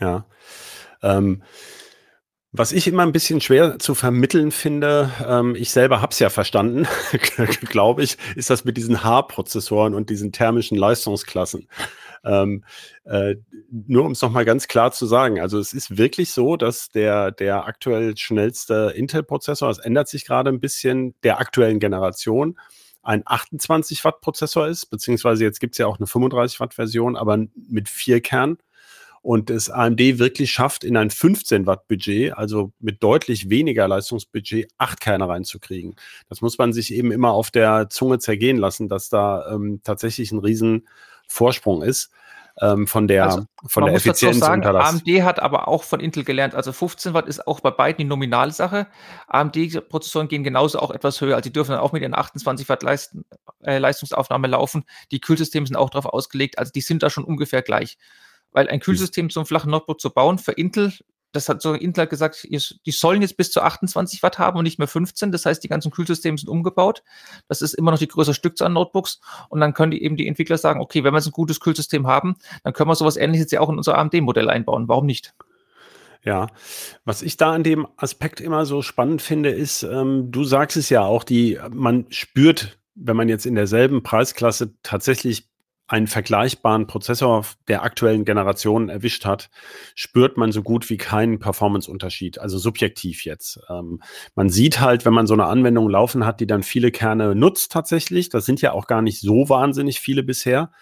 Ja. 0.00 0.24
Ähm, 1.02 1.42
was 2.56 2.70
ich 2.70 2.86
immer 2.86 3.02
ein 3.02 3.10
bisschen 3.10 3.40
schwer 3.40 3.80
zu 3.80 3.96
vermitteln 3.96 4.52
finde, 4.52 5.10
ähm, 5.26 5.56
ich 5.56 5.72
selber 5.72 6.00
habe 6.00 6.12
es 6.12 6.20
ja 6.20 6.30
verstanden, 6.30 6.86
glaube 7.68 8.04
ich, 8.04 8.16
ist 8.36 8.48
das 8.48 8.64
mit 8.64 8.76
diesen 8.76 9.02
H-Prozessoren 9.02 9.92
und 9.92 10.08
diesen 10.08 10.30
thermischen 10.30 10.78
Leistungsklassen. 10.78 11.68
Ähm, 12.24 12.64
äh, 13.06 13.34
nur 13.70 14.04
um 14.04 14.12
es 14.12 14.22
nochmal 14.22 14.44
ganz 14.44 14.68
klar 14.68 14.92
zu 14.92 15.04
sagen, 15.04 15.40
also 15.40 15.58
es 15.58 15.72
ist 15.72 15.98
wirklich 15.98 16.30
so, 16.30 16.56
dass 16.56 16.90
der, 16.90 17.32
der 17.32 17.66
aktuell 17.66 18.16
schnellste 18.16 18.92
Intel-Prozessor, 18.94 19.68
es 19.68 19.78
ändert 19.78 20.08
sich 20.08 20.24
gerade 20.24 20.50
ein 20.50 20.60
bisschen, 20.60 21.16
der 21.24 21.40
aktuellen 21.40 21.80
Generation, 21.80 22.56
ein 23.02 23.22
28 23.26 24.04
Watt 24.04 24.20
Prozessor 24.20 24.68
ist, 24.68 24.86
beziehungsweise 24.86 25.42
jetzt 25.42 25.58
gibt 25.58 25.74
es 25.74 25.78
ja 25.78 25.88
auch 25.88 25.98
eine 25.98 26.06
35 26.06 26.60
Watt 26.60 26.74
Version, 26.74 27.16
aber 27.16 27.36
mit 27.68 27.88
vier 27.88 28.20
Kernen 28.20 28.58
und 29.24 29.48
es 29.48 29.70
AMD 29.70 30.18
wirklich 30.18 30.52
schafft, 30.52 30.84
in 30.84 30.98
ein 30.98 31.08
15 31.08 31.66
Watt 31.66 31.88
Budget, 31.88 32.36
also 32.36 32.72
mit 32.78 33.02
deutlich 33.02 33.48
weniger 33.48 33.88
Leistungsbudget, 33.88 34.70
acht 34.76 35.00
Kerne 35.00 35.26
reinzukriegen. 35.26 35.96
Das 36.28 36.42
muss 36.42 36.58
man 36.58 36.74
sich 36.74 36.92
eben 36.92 37.10
immer 37.10 37.30
auf 37.30 37.50
der 37.50 37.88
Zunge 37.88 38.18
zergehen 38.18 38.58
lassen, 38.58 38.90
dass 38.90 39.08
da 39.08 39.50
ähm, 39.50 39.80
tatsächlich 39.82 40.30
ein 40.30 40.40
riesen 40.40 40.86
Vorsprung 41.26 41.82
ist. 41.82 42.10
Ähm, 42.60 42.86
von 42.86 43.08
der, 43.08 43.24
also, 43.24 43.44
von 43.66 43.86
der 43.86 43.94
Effizienz 43.94 44.40
sagen, 44.40 44.62
AMD 44.62 45.08
hat 45.22 45.40
aber 45.40 45.68
auch 45.68 45.84
von 45.84 46.00
Intel 46.00 46.22
gelernt. 46.22 46.54
Also 46.54 46.72
15 46.72 47.14
Watt 47.14 47.26
ist 47.26 47.46
auch 47.46 47.60
bei 47.60 47.70
beiden 47.70 47.96
die 47.96 48.04
Nominalsache. 48.04 48.86
AMD-Prozessoren 49.28 50.28
gehen 50.28 50.44
genauso 50.44 50.80
auch 50.80 50.90
etwas 50.90 51.22
höher. 51.22 51.36
Also 51.36 51.48
die 51.48 51.52
dürfen 51.52 51.70
dann 51.70 51.80
auch 51.80 51.92
mit 51.92 52.02
ihren 52.02 52.14
28 52.14 52.68
Watt 52.68 52.82
Leist 52.82 53.16
äh, 53.62 53.78
Leistungsaufnahme 53.78 54.48
laufen. 54.48 54.84
Die 55.12 55.20
Kühlsysteme 55.20 55.66
sind 55.66 55.76
auch 55.76 55.88
darauf 55.88 56.12
ausgelegt. 56.12 56.58
Also 56.58 56.70
die 56.72 56.82
sind 56.82 57.02
da 57.02 57.08
schon 57.08 57.24
ungefähr 57.24 57.62
gleich 57.62 57.96
weil 58.54 58.68
ein 58.68 58.80
Kühlsystem 58.80 59.28
zum 59.28 59.44
flachen 59.44 59.70
Notebook 59.70 60.00
zu 60.00 60.08
bauen 60.08 60.38
für 60.38 60.52
Intel, 60.52 60.94
das 61.34 61.48
hat 61.48 61.60
so 61.60 61.74
Intel 61.74 62.06
gesagt, 62.06 62.46
die 62.48 62.90
sollen 62.92 63.20
jetzt 63.20 63.36
bis 63.36 63.50
zu 63.50 63.60
28 63.60 64.22
Watt 64.22 64.38
haben 64.38 64.56
und 64.56 64.64
nicht 64.64 64.78
mehr 64.78 64.88
15. 64.88 65.32
Das 65.32 65.44
heißt, 65.44 65.62
die 65.62 65.68
ganzen 65.68 65.90
Kühlsysteme 65.90 66.38
sind 66.38 66.48
umgebaut. 66.48 67.02
Das 67.48 67.60
ist 67.60 67.74
immer 67.74 67.90
noch 67.90 67.98
die 67.98 68.08
größere 68.08 68.34
Stückzahl 68.34 68.66
an 68.66 68.72
Notebooks. 68.74 69.20
Und 69.48 69.60
dann 69.60 69.74
können 69.74 69.90
die 69.90 70.02
eben 70.02 70.16
die 70.16 70.28
Entwickler 70.28 70.58
sagen, 70.58 70.80
okay, 70.80 71.02
wenn 71.02 71.12
wir 71.12 71.18
jetzt 71.18 71.26
ein 71.26 71.32
gutes 71.32 71.58
Kühlsystem 71.58 72.06
haben, 72.06 72.36
dann 72.62 72.72
können 72.72 72.88
wir 72.88 72.94
sowas 72.94 73.16
ähnliches 73.16 73.50
ja 73.50 73.60
auch 73.60 73.68
in 73.68 73.76
unser 73.76 73.98
AMD-Modell 73.98 74.48
einbauen. 74.48 74.86
Warum 74.86 75.06
nicht? 75.06 75.34
Ja, 76.22 76.46
was 77.04 77.20
ich 77.20 77.36
da 77.36 77.52
an 77.52 77.64
dem 77.64 77.86
Aspekt 77.96 78.40
immer 78.40 78.64
so 78.64 78.80
spannend 78.80 79.20
finde, 79.20 79.50
ist, 79.50 79.82
ähm, 79.82 80.30
du 80.30 80.44
sagst 80.44 80.76
es 80.76 80.88
ja 80.88 81.02
auch, 81.02 81.24
die, 81.24 81.58
man 81.70 82.06
spürt, 82.10 82.78
wenn 82.94 83.16
man 83.16 83.28
jetzt 83.28 83.44
in 83.44 83.56
derselben 83.56 84.02
Preisklasse 84.02 84.72
tatsächlich 84.82 85.48
einen 85.86 86.06
vergleichbaren 86.06 86.86
Prozessor 86.86 87.44
der 87.68 87.82
aktuellen 87.82 88.24
Generation 88.24 88.88
erwischt 88.88 89.26
hat, 89.26 89.50
spürt 89.94 90.36
man 90.38 90.50
so 90.50 90.62
gut 90.62 90.88
wie 90.88 90.96
keinen 90.96 91.38
Performance-Unterschied, 91.38 92.38
also 92.38 92.58
subjektiv 92.58 93.24
jetzt. 93.24 93.60
Ähm, 93.68 94.02
man 94.34 94.48
sieht 94.48 94.80
halt, 94.80 95.04
wenn 95.04 95.12
man 95.12 95.26
so 95.26 95.34
eine 95.34 95.44
Anwendung 95.44 95.90
laufen 95.90 96.24
hat, 96.24 96.40
die 96.40 96.46
dann 96.46 96.62
viele 96.62 96.90
Kerne 96.90 97.34
nutzt 97.34 97.72
tatsächlich, 97.72 98.30
das 98.30 98.46
sind 98.46 98.62
ja 98.62 98.72
auch 98.72 98.86
gar 98.86 99.02
nicht 99.02 99.20
so 99.20 99.48
wahnsinnig 99.48 100.00
viele 100.00 100.22
bisher. 100.22 100.72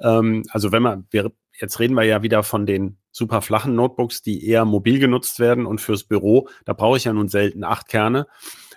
Ähm, 0.00 0.42
also 0.50 0.70
wenn 0.70 0.82
man, 0.82 1.06
wir, 1.10 1.32
jetzt 1.58 1.80
reden 1.80 1.94
wir 1.94 2.04
ja 2.04 2.22
wieder 2.22 2.42
von 2.42 2.66
den 2.66 2.98
super 3.10 3.40
flachen 3.40 3.74
Notebooks, 3.74 4.22
die 4.22 4.46
eher 4.46 4.64
mobil 4.64 4.98
genutzt 4.98 5.38
werden 5.38 5.64
und 5.64 5.80
fürs 5.80 6.04
Büro, 6.04 6.48
da 6.64 6.74
brauche 6.74 6.98
ich 6.98 7.04
ja 7.04 7.12
nun 7.12 7.28
selten 7.28 7.64
acht 7.64 7.88
Kerne. 7.88 8.26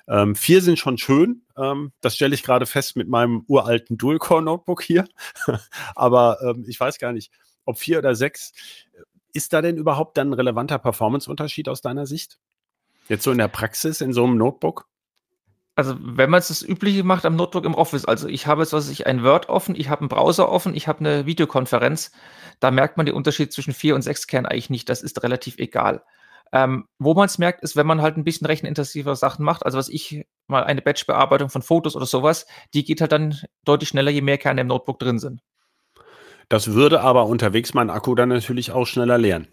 Ähm, 0.08 0.36
vier 0.36 0.62
sind 0.62 0.80
schon 0.80 0.98
schön. 0.98 1.45
Ähm, 1.58 1.92
das 2.02 2.16
stelle 2.16 2.36
ich 2.36 2.44
gerade 2.44 2.66
fest 2.66 2.96
mit 2.96 3.08
meinem 3.08 3.44
uralten 3.48 3.98
Dual-Core-Notebook 3.98 4.82
hier. 4.84 5.08
Aber 5.96 6.40
ähm, 6.42 6.66
ich 6.68 6.80
weiß 6.80 6.98
gar 7.00 7.14
nicht, 7.14 7.32
ob 7.66 7.78
vier 7.78 8.00
oder 8.00 8.16
sechs. 8.16 8.54
Ist 9.34 9.54
da 9.54 9.62
denn 9.62 9.78
überhaupt 9.78 10.18
dann 10.18 10.30
ein 10.30 10.34
relevanter 10.34 10.80
Performance-Unterschied 10.80 11.68
aus 11.70 11.82
deiner 11.82 12.06
Sicht? 12.06 12.40
Jetzt 13.08 13.24
so 13.24 13.32
in 13.32 13.38
der 13.38 13.48
Praxis, 13.48 14.02
in 14.02 14.14
so 14.14 14.24
einem 14.24 14.38
Notebook? 14.38 14.88
Also, 15.76 15.96
wenn 16.00 16.30
man 16.30 16.40
es 16.40 16.48
das 16.48 16.62
Übliche 16.62 17.04
macht 17.04 17.26
am 17.26 17.36
Notebook 17.36 17.66
im 17.66 17.76
Office, 17.76 18.06
also 18.06 18.30
ich 18.30 18.48
habe 18.48 18.62
jetzt, 18.62 18.72
was 18.72 18.90
ich, 18.90 19.08
ein 19.08 19.24
Word 19.24 19.50
offen, 19.50 19.76
ich 19.76 19.90
habe 19.90 20.02
einen 20.02 20.10
Browser 20.10 20.50
offen, 20.50 20.74
ich 20.74 20.88
habe 20.88 21.00
eine 21.00 21.26
Videokonferenz, 21.26 22.12
da 22.62 22.72
merkt 22.72 22.96
man 22.96 23.06
den 23.06 23.16
Unterschied 23.16 23.52
zwischen 23.52 23.74
vier 23.74 23.94
und 23.94 24.02
sechs 24.02 24.26
Kernen 24.26 24.46
eigentlich 24.46 24.70
nicht. 24.70 24.88
Das 24.88 25.02
ist 25.02 25.22
relativ 25.22 25.58
egal. 25.58 26.04
Ähm, 26.52 26.88
wo 27.00 27.14
man 27.14 27.26
es 27.26 27.38
merkt, 27.38 27.64
ist, 27.64 27.76
wenn 27.76 27.88
man 27.88 28.02
halt 28.02 28.18
ein 28.18 28.24
bisschen 28.24 28.48
rechenintensiver 28.48 29.16
Sachen 29.16 29.44
macht. 29.44 29.66
Also 29.66 29.78
was 29.78 29.90
ich 29.90 30.26
mal 30.48 30.64
eine 30.64 30.82
Batch-Bearbeitung 30.82 31.50
von 31.50 31.62
Fotos 31.62 31.96
oder 31.96 32.06
sowas, 32.06 32.46
die 32.74 32.84
geht 32.84 33.02
halt 33.02 33.12
dann 33.12 33.40
deutlich 33.66 33.90
schneller, 33.90 34.12
je 34.12 34.22
mehr 34.22 34.38
Kerne 34.38 34.62
im 34.62 34.68
Notebook 34.68 35.00
drin 35.00 35.20
sind. 35.20 35.42
Das 36.50 36.74
würde 36.74 37.02
aber 37.02 37.26
unterwegs 37.26 37.74
mein 37.74 37.90
Akku 37.90 38.16
dann 38.16 38.30
natürlich 38.30 38.72
auch 38.72 38.86
schneller 38.86 39.18
leeren. 39.18 39.48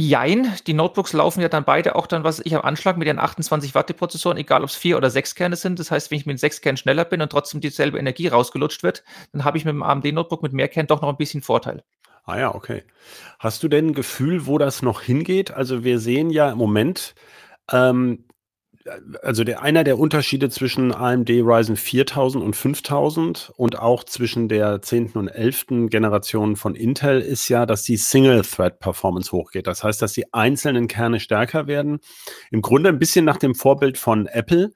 Jein, 0.00 0.54
die 0.68 0.74
Notebooks 0.74 1.12
laufen 1.12 1.40
ja 1.40 1.48
dann 1.48 1.64
beide 1.64 1.96
auch 1.96 2.06
dann, 2.06 2.22
was 2.22 2.38
ich 2.44 2.54
am 2.54 2.62
Anschlag 2.62 2.96
mit 2.98 3.08
den 3.08 3.18
28 3.18 3.74
Watt 3.74 3.96
Prozessoren, 3.96 4.38
egal 4.38 4.62
ob 4.62 4.68
es 4.68 4.76
vier 4.76 4.96
oder 4.96 5.10
sechs 5.10 5.34
Kerne 5.34 5.56
sind. 5.56 5.80
Das 5.80 5.90
heißt, 5.90 6.12
wenn 6.12 6.18
ich 6.18 6.26
mit 6.26 6.38
sechs 6.38 6.60
Kernen 6.60 6.76
schneller 6.76 7.04
bin 7.04 7.20
und 7.20 7.32
trotzdem 7.32 7.60
dieselbe 7.60 7.98
Energie 7.98 8.28
rausgelutscht 8.28 8.84
wird, 8.84 9.02
dann 9.32 9.42
habe 9.42 9.58
ich 9.58 9.64
mit 9.64 9.72
dem 9.72 9.82
AMD 9.82 10.12
Notebook 10.12 10.42
mit 10.42 10.52
mehr 10.52 10.68
Kernen 10.68 10.86
doch 10.86 11.02
noch 11.02 11.08
ein 11.08 11.16
bisschen 11.16 11.42
Vorteil. 11.42 11.82
Ah 12.28 12.38
ja, 12.38 12.54
okay. 12.54 12.82
Hast 13.38 13.62
du 13.62 13.68
denn 13.68 13.86
ein 13.86 13.94
Gefühl, 13.94 14.44
wo 14.44 14.58
das 14.58 14.82
noch 14.82 15.00
hingeht? 15.00 15.50
Also 15.50 15.82
wir 15.82 15.98
sehen 15.98 16.28
ja 16.28 16.50
im 16.52 16.58
Moment, 16.58 17.14
ähm, 17.72 18.26
also 19.22 19.44
der, 19.44 19.62
einer 19.62 19.82
der 19.82 19.98
Unterschiede 19.98 20.50
zwischen 20.50 20.94
AMD 20.94 21.30
Ryzen 21.30 21.76
4000 21.76 22.44
und 22.44 22.54
5000 22.54 23.52
und 23.56 23.78
auch 23.78 24.04
zwischen 24.04 24.50
der 24.50 24.82
10. 24.82 25.12
und 25.12 25.28
11. 25.28 25.88
Generation 25.88 26.56
von 26.56 26.74
Intel 26.74 27.22
ist 27.22 27.48
ja, 27.48 27.64
dass 27.64 27.84
die 27.84 27.96
Single-Thread-Performance 27.96 29.32
hochgeht. 29.32 29.66
Das 29.66 29.82
heißt, 29.82 30.02
dass 30.02 30.12
die 30.12 30.30
einzelnen 30.34 30.86
Kerne 30.86 31.20
stärker 31.20 31.66
werden. 31.66 31.98
Im 32.50 32.60
Grunde 32.60 32.90
ein 32.90 32.98
bisschen 32.98 33.24
nach 33.24 33.38
dem 33.38 33.54
Vorbild 33.54 33.96
von 33.96 34.26
Apple. 34.26 34.72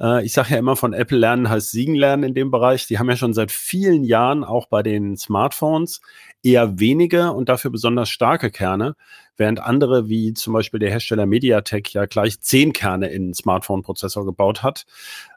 Äh, 0.00 0.24
ich 0.24 0.32
sage 0.32 0.50
ja 0.50 0.58
immer, 0.58 0.76
von 0.76 0.92
Apple 0.92 1.18
lernen 1.18 1.48
heißt 1.48 1.70
Siegen 1.70 1.94
lernen 1.94 2.22
in 2.24 2.34
dem 2.34 2.50
Bereich. 2.50 2.86
Die 2.86 2.98
haben 2.98 3.08
ja 3.08 3.16
schon 3.16 3.34
seit 3.34 3.50
vielen 3.50 4.04
Jahren 4.04 4.44
auch 4.44 4.66
bei 4.66 4.82
den 4.82 5.16
Smartphones 5.16 6.00
eher 6.42 6.78
wenige 6.78 7.32
und 7.32 7.48
dafür 7.48 7.70
besonders 7.70 8.08
starke 8.08 8.50
Kerne, 8.50 8.96
während 9.36 9.60
andere, 9.60 10.08
wie 10.08 10.34
zum 10.34 10.52
Beispiel 10.52 10.80
der 10.80 10.90
Hersteller 10.90 11.26
MediaTek, 11.26 11.92
ja 11.92 12.06
gleich 12.06 12.40
zehn 12.40 12.72
Kerne 12.72 13.08
in 13.08 13.34
Smartphone-Prozessor 13.34 14.24
gebaut 14.24 14.62
hat. 14.62 14.86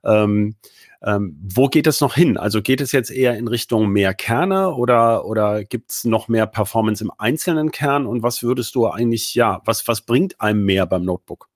Ähm, 0.04 0.56
ähm, 1.04 1.36
wo 1.42 1.68
geht 1.68 1.88
es 1.88 2.00
noch 2.00 2.14
hin? 2.14 2.38
Also 2.38 2.62
geht 2.62 2.80
es 2.80 2.92
jetzt 2.92 3.10
eher 3.10 3.36
in 3.38 3.48
Richtung 3.48 3.90
mehr 3.90 4.14
Kerne 4.14 4.76
oder, 4.76 5.26
oder 5.26 5.64
gibt 5.64 5.92
es 5.92 6.06
noch 6.06 6.28
mehr 6.28 6.46
Performance 6.46 7.04
im 7.04 7.12
einzelnen 7.18 7.72
Kern? 7.72 8.06
Und 8.06 8.22
was 8.22 8.44
würdest 8.44 8.76
du 8.76 8.88
eigentlich, 8.88 9.34
ja, 9.34 9.62
was, 9.66 9.88
was 9.88 10.02
bringt 10.02 10.40
einem 10.40 10.64
mehr 10.64 10.86
beim 10.86 11.04
Notebook? 11.04 11.51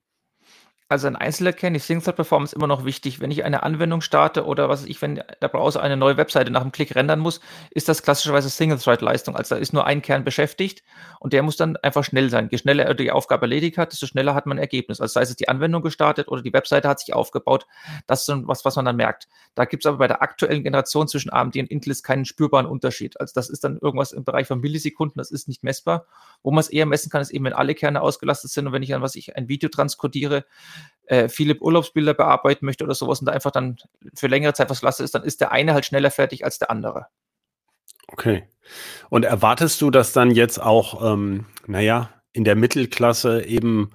Also 0.88 1.08
ein 1.08 1.16
Einzelerkennen, 1.16 1.74
die 1.74 1.80
Single-Thread-Performance 1.80 2.56
immer 2.56 2.68
noch 2.68 2.86
wichtig. 2.86 3.20
Wenn 3.20 3.32
ich 3.32 3.44
eine 3.44 3.64
Anwendung 3.64 4.02
starte 4.02 4.46
oder 4.46 4.70
was 4.70 4.86
ich, 4.86 5.02
wenn 5.02 5.16
der 5.16 5.48
Browser 5.48 5.82
eine 5.82 5.98
neue 5.98 6.16
Webseite 6.18 6.52
nach 6.52 6.62
einem 6.62 6.72
Klick 6.72 6.94
rendern 6.94 7.20
muss, 7.20 7.40
ist 7.72 7.90
das 7.90 8.04
klassischerweise 8.04 8.52
Single-Thread-Leistung. 8.52 9.36
Also 9.36 9.56
da 9.56 9.62
ist 9.62 9.74
nur 9.74 9.88
ein 9.88 10.04
Kern 10.04 10.24
beschäftigt 10.24 10.84
und 11.20 11.34
der 11.34 11.42
muss 11.42 11.58
dann 11.58 11.76
einfach 11.78 12.04
schnell 12.04 12.30
sein. 12.30 12.50
Je 12.52 12.60
schneller 12.60 12.86
er 12.86 12.94
die 12.94 13.12
Aufgabe 13.12 13.46
erledigt 13.46 13.80
hat, 13.80 13.94
desto 13.94 14.06
schneller 14.06 14.36
hat 14.36 14.46
man 14.46 14.60
ein 14.60 14.62
Ergebnis. 14.62 15.02
Also 15.02 15.14
sei 15.14 15.24
es 15.24 15.36
die 15.36 15.50
Anwendung 15.50 15.82
gestartet 15.82 16.28
oder 16.28 16.44
die 16.44 16.54
Webseite 16.54 16.88
hat 16.88 17.00
sich 17.00 17.16
aufgebaut. 17.16 17.66
Das 18.06 18.20
ist 18.20 18.26
so 18.28 18.48
was, 18.48 18.64
was 18.64 18.76
man 18.76 18.86
dann 18.86 18.96
merkt. 18.96 19.28
Da 19.56 19.66
gibt 19.66 19.84
es 19.84 19.88
aber 19.88 19.98
bei 19.98 20.08
der 20.08 20.22
aktuellen 20.22 20.62
Generation 20.62 21.08
zwischen 21.08 21.34
AMD 21.34 21.56
und 21.58 21.72
Intel 21.72 21.96
keinen 22.04 22.26
spürbaren 22.26 22.68
Unterschied. 22.68 23.20
Also 23.20 23.32
das 23.34 23.50
ist 23.50 23.64
dann 23.64 23.80
irgendwas 23.80 24.12
im 24.12 24.24
Bereich 24.24 24.46
von 24.46 24.60
Millisekunden, 24.60 25.18
das 25.18 25.32
ist 25.32 25.48
nicht 25.48 25.64
messbar. 25.64 26.06
Wo 26.44 26.52
man 26.52 26.60
es 26.60 26.70
eher 26.70 26.86
messen 26.86 27.10
kann, 27.10 27.24
ist 27.24 27.32
eben, 27.32 27.46
wenn 27.46 27.54
alle 27.54 27.74
Kerne 27.74 28.02
ausgelastet 28.02 28.52
sind 28.52 28.68
und 28.68 28.74
wenn 28.74 28.84
ich 28.84 28.90
dann, 28.90 29.02
was 29.02 29.16
ich, 29.16 29.36
ein 29.36 29.48
Video 29.48 29.70
transkodiere, 29.70 30.46
äh, 31.08 31.30
viele 31.30 31.56
Urlaubsbilder 31.60 32.14
bearbeiten 32.14 32.66
möchte 32.66 32.84
oder 32.84 32.96
sowas 32.96 33.20
und 33.20 33.28
da 33.28 33.32
einfach 33.32 33.52
dann 33.52 33.78
für 34.16 34.28
längere 34.28 34.54
Zeit 34.54 34.70
was 34.70 34.82
lasse 34.82 35.04
ist, 35.04 35.16
dann 35.16 35.24
ist 35.24 35.42
der 35.42 35.52
eine 35.52 35.74
halt 35.74 35.86
schneller 35.86 36.12
fertig 36.12 36.44
als 36.44 36.60
der 36.60 36.72
andere. 36.72 37.08
Okay. 38.08 38.48
Und 39.10 39.26
erwartest 39.26 39.82
du, 39.82 39.92
dass 39.92 40.14
dann 40.14 40.32
jetzt 40.32 40.60
auch, 40.60 41.14
ähm, 41.14 41.46
naja, 41.68 42.10
in 42.34 42.44
der 42.44 42.56
Mittelklasse 42.56 43.46
eben 43.46 43.92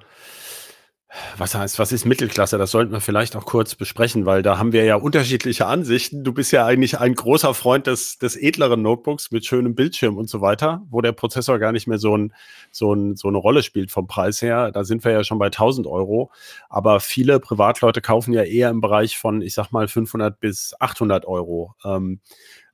was 1.38 1.54
heißt, 1.54 1.78
was 1.78 1.90
ist 1.90 2.04
Mittelklasse? 2.04 2.56
Das 2.56 2.70
sollten 2.70 2.92
wir 2.92 3.00
vielleicht 3.00 3.34
auch 3.34 3.44
kurz 3.44 3.74
besprechen, 3.74 4.26
weil 4.26 4.42
da 4.42 4.58
haben 4.58 4.72
wir 4.72 4.84
ja 4.84 4.94
unterschiedliche 4.94 5.66
Ansichten. 5.66 6.22
Du 6.22 6.32
bist 6.32 6.52
ja 6.52 6.64
eigentlich 6.66 7.00
ein 7.00 7.14
großer 7.14 7.52
Freund 7.54 7.88
des, 7.88 8.18
des 8.18 8.36
edleren 8.36 8.82
Notebooks 8.82 9.30
mit 9.32 9.44
schönem 9.44 9.74
Bildschirm 9.74 10.16
und 10.16 10.28
so 10.28 10.40
weiter, 10.40 10.82
wo 10.88 11.00
der 11.00 11.12
Prozessor 11.12 11.58
gar 11.58 11.72
nicht 11.72 11.88
mehr 11.88 11.98
so, 11.98 12.16
ein, 12.16 12.32
so, 12.70 12.94
ein, 12.94 13.16
so 13.16 13.26
eine 13.26 13.38
Rolle 13.38 13.62
spielt 13.64 13.90
vom 13.90 14.06
Preis 14.06 14.40
her. 14.40 14.70
Da 14.70 14.84
sind 14.84 15.04
wir 15.04 15.10
ja 15.10 15.24
schon 15.24 15.38
bei 15.38 15.46
1000 15.46 15.88
Euro. 15.88 16.30
Aber 16.68 17.00
viele 17.00 17.40
Privatleute 17.40 18.00
kaufen 18.00 18.32
ja 18.32 18.42
eher 18.42 18.70
im 18.70 18.80
Bereich 18.80 19.18
von, 19.18 19.42
ich 19.42 19.54
sag 19.54 19.72
mal, 19.72 19.88
500 19.88 20.38
bis 20.38 20.74
800 20.78 21.26
Euro. 21.26 21.74
Ähm, 21.84 22.20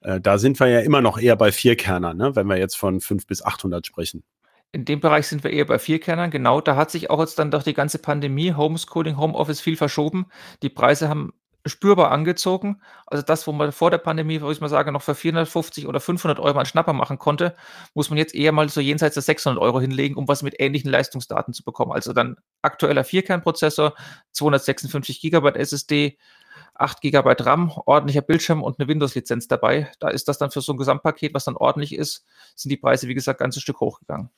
äh, 0.02 0.20
da 0.20 0.36
sind 0.36 0.60
wir 0.60 0.66
ja 0.68 0.80
immer 0.80 1.00
noch 1.00 1.18
eher 1.18 1.36
bei 1.36 1.52
Vierkernern, 1.52 2.16
ne? 2.16 2.36
wenn 2.36 2.46
wir 2.46 2.58
jetzt 2.58 2.76
von 2.76 3.00
5 3.00 3.26
bis 3.26 3.42
800 3.42 3.86
sprechen. 3.86 4.24
In 4.72 4.84
dem 4.84 5.00
Bereich 5.00 5.26
sind 5.26 5.42
wir 5.42 5.52
eher 5.52 5.64
bei 5.64 5.78
Vierkernern. 5.78 6.30
Genau, 6.30 6.60
da 6.60 6.76
hat 6.76 6.90
sich 6.90 7.08
auch 7.10 7.20
jetzt 7.20 7.38
dann 7.38 7.50
durch 7.50 7.64
die 7.64 7.74
ganze 7.74 7.98
Pandemie, 7.98 8.52
Homeschooling, 8.52 9.16
Homeoffice 9.16 9.60
viel 9.60 9.76
verschoben. 9.76 10.26
Die 10.62 10.68
Preise 10.68 11.08
haben 11.08 11.32
spürbar 11.68 12.10
angezogen. 12.10 12.80
Also 13.06 13.22
das, 13.22 13.46
wo 13.46 13.52
man 13.52 13.72
vor 13.72 13.90
der 13.90 13.98
Pandemie, 13.98 14.40
wo 14.40 14.50
ich 14.50 14.60
mal 14.60 14.68
sage, 14.68 14.92
noch 14.92 15.02
für 15.02 15.14
450 15.14 15.86
oder 15.86 16.00
500 16.00 16.38
Euro 16.38 16.58
einen 16.58 16.66
Schnapper 16.66 16.92
machen 16.92 17.18
konnte, 17.18 17.56
muss 17.94 18.10
man 18.10 18.18
jetzt 18.18 18.34
eher 18.34 18.52
mal 18.52 18.68
so 18.68 18.80
jenseits 18.80 19.14
der 19.14 19.22
600 19.22 19.60
Euro 19.60 19.80
hinlegen, 19.80 20.16
um 20.16 20.28
was 20.28 20.42
mit 20.42 20.60
ähnlichen 20.60 20.90
Leistungsdaten 20.90 21.54
zu 21.54 21.64
bekommen. 21.64 21.92
Also 21.92 22.12
dann 22.12 22.36
aktueller 22.62 23.04
Vierkernprozessor, 23.04 23.94
256 24.32 25.20
Gigabyte 25.20 25.56
SSD, 25.56 26.18
8 26.74 27.00
GB 27.00 27.34
RAM, 27.40 27.72
ordentlicher 27.86 28.22
Bildschirm 28.22 28.62
und 28.62 28.78
eine 28.78 28.88
Windows-Lizenz 28.88 29.48
dabei. 29.48 29.90
Da 29.98 30.08
ist 30.08 30.28
das 30.28 30.38
dann 30.38 30.50
für 30.50 30.60
so 30.60 30.72
ein 30.72 30.78
Gesamtpaket, 30.78 31.34
was 31.34 31.44
dann 31.44 31.56
ordentlich 31.56 31.94
ist, 31.94 32.24
sind 32.54 32.70
die 32.70 32.76
Preise, 32.76 33.08
wie 33.08 33.14
gesagt, 33.14 33.40
ganz 33.40 33.56
ein 33.56 33.60
Stück 33.60 33.80
hochgegangen 33.80 34.30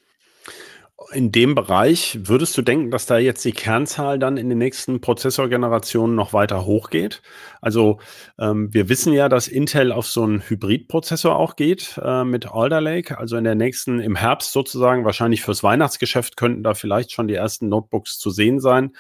in 1.13 1.31
dem 1.31 1.55
Bereich 1.55 2.19
würdest 2.25 2.57
du 2.59 2.63
denken, 2.63 2.91
dass 2.91 3.07
da 3.07 3.19
jetzt 3.19 3.45
die 3.45 3.53
Kernzahl 3.53 4.19
dann 4.19 4.37
in 4.37 4.49
den 4.49 4.59
nächsten 4.59 5.01
Prozessorgenerationen 5.01 6.17
noch 6.17 6.33
weiter 6.33 6.67
hochgeht? 6.67 7.23
Also 7.61 7.99
ähm, 8.39 8.75
wir 8.75 8.89
wissen 8.89 9.13
ja, 9.13 9.29
dass 9.29 9.47
Intel 9.49 9.93
auf 9.93 10.07
so 10.07 10.25
einen 10.25 10.43
Hybridprozessor 10.43 11.37
auch 11.37 11.55
geht 11.57 11.99
äh, 12.03 12.25
mit 12.25 12.51
Alder 12.51 12.81
Lake. 12.81 13.17
Also 13.17 13.37
in 13.37 13.45
der 13.45 13.55
nächsten, 13.55 14.01
im 14.01 14.17
Herbst 14.17 14.53
sozusagen, 14.53 15.05
wahrscheinlich 15.05 15.43
fürs 15.43 15.63
Weihnachtsgeschäft 15.63 16.37
könnten 16.37 16.65
da 16.65 16.75
vielleicht 16.75 17.13
schon 17.13 17.29
die 17.29 17.35
ersten 17.35 17.69
Notebooks 17.69 18.19
zu 18.19 18.31
sehen 18.31 18.59
sein, 18.59 18.91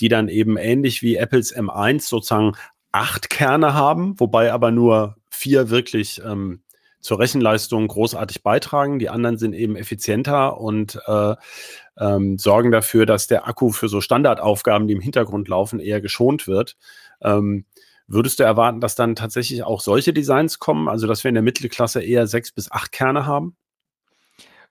die 0.00 0.08
dann 0.08 0.28
eben 0.28 0.56
ähnlich 0.56 1.02
wie 1.02 1.16
Apples 1.16 1.54
M1 1.56 2.08
sozusagen 2.08 2.56
acht 2.90 3.30
Kerne 3.30 3.74
haben, 3.74 4.18
wobei 4.18 4.52
aber 4.52 4.70
nur 4.72 5.16
vier 5.30 5.70
wirklich 5.70 6.20
ähm, 6.24 6.63
zur 7.04 7.20
Rechenleistung 7.20 7.86
großartig 7.86 8.42
beitragen. 8.42 8.98
Die 8.98 9.10
anderen 9.10 9.36
sind 9.36 9.52
eben 9.52 9.76
effizienter 9.76 10.58
und 10.58 10.98
äh, 11.06 11.34
ähm, 11.98 12.38
sorgen 12.38 12.72
dafür, 12.72 13.04
dass 13.04 13.26
der 13.26 13.46
Akku 13.46 13.72
für 13.72 13.88
so 13.88 14.00
Standardaufgaben, 14.00 14.88
die 14.88 14.94
im 14.94 15.02
Hintergrund 15.02 15.46
laufen, 15.48 15.80
eher 15.80 16.00
geschont 16.00 16.48
wird. 16.48 16.78
Ähm, 17.20 17.66
würdest 18.06 18.40
du 18.40 18.44
erwarten, 18.44 18.80
dass 18.80 18.94
dann 18.94 19.16
tatsächlich 19.16 19.64
auch 19.64 19.82
solche 19.82 20.14
Designs 20.14 20.58
kommen, 20.58 20.88
also 20.88 21.06
dass 21.06 21.24
wir 21.24 21.28
in 21.28 21.34
der 21.34 21.42
Mittelklasse 21.42 22.02
eher 22.02 22.26
sechs 22.26 22.52
bis 22.52 22.72
acht 22.72 22.90
Kerne 22.90 23.26
haben? 23.26 23.54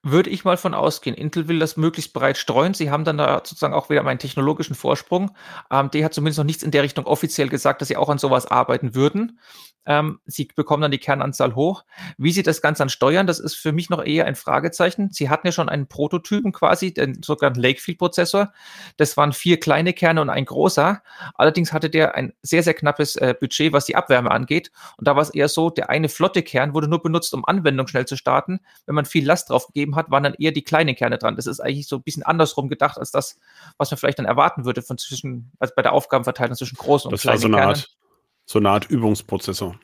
Würde 0.05 0.29
ich 0.29 0.43
mal 0.43 0.57
von 0.57 0.73
ausgehen. 0.73 1.15
Intel 1.15 1.47
will 1.47 1.59
das 1.59 1.77
möglichst 1.77 2.11
breit 2.11 2.37
streuen. 2.37 2.73
Sie 2.73 2.91
haben 2.91 3.05
dann 3.05 3.17
da 3.17 3.35
sozusagen 3.35 3.73
auch 3.73 3.89
wieder 3.89 4.05
einen 4.05 4.19
technologischen 4.19 4.75
Vorsprung. 4.75 5.31
AMD 5.69 5.95
hat 6.03 6.13
zumindest 6.13 6.39
noch 6.39 6.45
nichts 6.45 6.61
in 6.61 6.71
der 6.71 6.83
Richtung 6.83 7.05
offiziell 7.05 7.47
gesagt, 7.47 7.79
dass 7.79 7.87
sie 7.87 7.95
auch 7.95 8.09
an 8.09 8.17
sowas 8.17 8.45
arbeiten 8.45 8.95
würden. 8.95 9.39
Ähm, 9.85 10.19
sie 10.25 10.49
bekommen 10.55 10.81
dann 10.81 10.91
die 10.91 10.97
Kernanzahl 10.97 11.55
hoch. 11.55 11.83
Wie 12.17 12.31
sie 12.31 12.43
das 12.43 12.61
Ganze 12.61 12.79
dann 12.79 12.89
steuern, 12.89 13.27
das 13.27 13.39
ist 13.39 13.55
für 13.55 13.71
mich 13.71 13.89
noch 13.89 14.03
eher 14.03 14.25
ein 14.25 14.35
Fragezeichen. 14.35 15.09
Sie 15.11 15.29
hatten 15.29 15.47
ja 15.47 15.51
schon 15.51 15.69
einen 15.69 15.87
Prototypen 15.87 16.51
quasi, 16.51 16.93
den 16.93 17.21
sogenannten 17.21 17.61
Lakefield-Prozessor. 17.61 18.53
Das 18.97 19.17
waren 19.17 19.33
vier 19.33 19.59
kleine 19.59 19.93
Kerne 19.93 20.21
und 20.21 20.29
ein 20.29 20.45
großer. 20.45 21.01
Allerdings 21.35 21.73
hatte 21.73 21.89
der 21.89 22.15
ein 22.15 22.33
sehr, 22.41 22.63
sehr 22.63 22.73
knappes 22.73 23.15
äh, 23.17 23.35
Budget, 23.37 23.73
was 23.73 23.85
die 23.85 23.95
Abwärme 23.95 24.31
angeht. 24.31 24.71
Und 24.97 25.07
da 25.07 25.15
war 25.15 25.21
es 25.21 25.29
eher 25.29 25.49
so, 25.49 25.69
der 25.69 25.89
eine 25.89 26.09
flotte 26.09 26.43
Kern 26.43 26.73
wurde 26.73 26.87
nur 26.87 27.01
benutzt, 27.01 27.33
um 27.33 27.45
Anwendung 27.45 27.87
schnell 27.87 28.05
zu 28.05 28.15
starten. 28.15 28.59
Wenn 28.85 28.95
man 28.95 29.05
viel 29.05 29.25
Last 29.25 29.49
drauf 29.49 29.67
gegeben 29.67 29.92
hat, 29.95 30.11
waren 30.11 30.23
dann 30.23 30.33
eher 30.33 30.51
die 30.51 30.63
kleinen 30.63 30.95
Kerne 30.95 31.17
dran. 31.17 31.35
Das 31.35 31.47
ist 31.47 31.59
eigentlich 31.59 31.87
so 31.87 31.97
ein 31.97 32.03
bisschen 32.03 32.23
andersrum 32.23 32.69
gedacht 32.69 32.97
als 32.97 33.11
das, 33.11 33.39
was 33.77 33.91
man 33.91 33.97
vielleicht 33.97 34.19
dann 34.19 34.25
erwarten 34.25 34.65
würde 34.65 34.81
von 34.81 34.97
zwischen, 34.97 35.51
also 35.59 35.73
bei 35.75 35.81
der 35.81 35.93
Aufgabenverteilung 35.93 36.55
zwischen 36.55 36.77
großen 36.77 37.11
und 37.11 37.19
kleinen 37.19 37.39
Kernen. 37.39 37.51
Das 37.53 37.59
war 37.59 37.59
so 37.59 37.63
eine 37.63 37.79
Art 37.79 37.97
so 38.45 38.59
eine 38.59 38.69
Art 38.69 38.89
Übungsprozessor. 38.89 39.79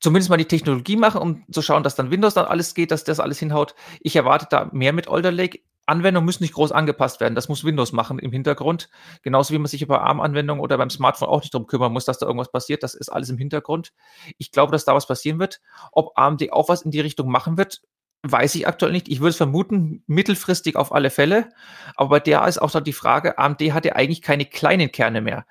Zumindest 0.00 0.30
mal 0.30 0.36
die 0.36 0.44
Technologie 0.44 0.96
machen, 0.96 1.20
um 1.20 1.44
zu 1.50 1.60
schauen, 1.60 1.82
dass 1.82 1.96
dann 1.96 2.10
Windows 2.10 2.34
dann 2.34 2.46
alles 2.46 2.74
geht, 2.74 2.92
dass 2.92 3.02
das 3.02 3.18
alles 3.18 3.38
hinhaut. 3.38 3.74
Ich 4.00 4.14
erwarte 4.14 4.46
da 4.48 4.70
mehr 4.72 4.92
mit 4.92 5.08
Alder 5.08 5.32
Lake. 5.32 5.60
Anwendungen 5.86 6.26
müssen 6.26 6.42
nicht 6.42 6.54
groß 6.54 6.70
angepasst 6.70 7.18
werden. 7.18 7.34
Das 7.34 7.48
muss 7.48 7.64
Windows 7.64 7.92
machen 7.92 8.18
im 8.18 8.30
Hintergrund. 8.30 8.90
Genauso 9.22 9.54
wie 9.54 9.58
man 9.58 9.66
sich 9.66 9.82
über 9.82 10.02
ARM-Anwendungen 10.02 10.62
oder 10.62 10.76
beim 10.76 10.90
Smartphone 10.90 11.28
auch 11.28 11.40
nicht 11.40 11.52
darum 11.54 11.66
kümmern 11.66 11.92
muss, 11.92 12.04
dass 12.04 12.18
da 12.18 12.26
irgendwas 12.26 12.52
passiert. 12.52 12.82
Das 12.82 12.94
ist 12.94 13.08
alles 13.08 13.30
im 13.30 13.38
Hintergrund. 13.38 13.92
Ich 14.36 14.52
glaube, 14.52 14.70
dass 14.70 14.84
da 14.84 14.94
was 14.94 15.06
passieren 15.06 15.38
wird. 15.40 15.60
Ob 15.90 16.16
AMD 16.16 16.52
auch 16.52 16.68
was 16.68 16.82
in 16.82 16.90
die 16.90 17.00
Richtung 17.00 17.30
machen 17.30 17.56
wird, 17.56 17.80
weiß 18.22 18.54
ich 18.56 18.66
aktuell 18.66 18.92
nicht. 18.92 19.08
Ich 19.08 19.20
würde 19.20 19.30
es 19.30 19.36
vermuten, 19.36 20.02
mittelfristig 20.06 20.76
auf 20.76 20.92
alle 20.92 21.10
Fälle. 21.10 21.48
Aber 21.96 22.10
bei 22.10 22.20
der 22.20 22.46
ist 22.46 22.58
auch 22.58 22.70
dann 22.70 22.84
die 22.84 22.92
Frage, 22.92 23.38
AMD 23.38 23.60
hat 23.72 23.84
ja 23.84 23.94
eigentlich 23.94 24.22
keine 24.22 24.44
kleinen 24.44 24.90
Kerne 24.90 25.20
mehr. 25.20 25.46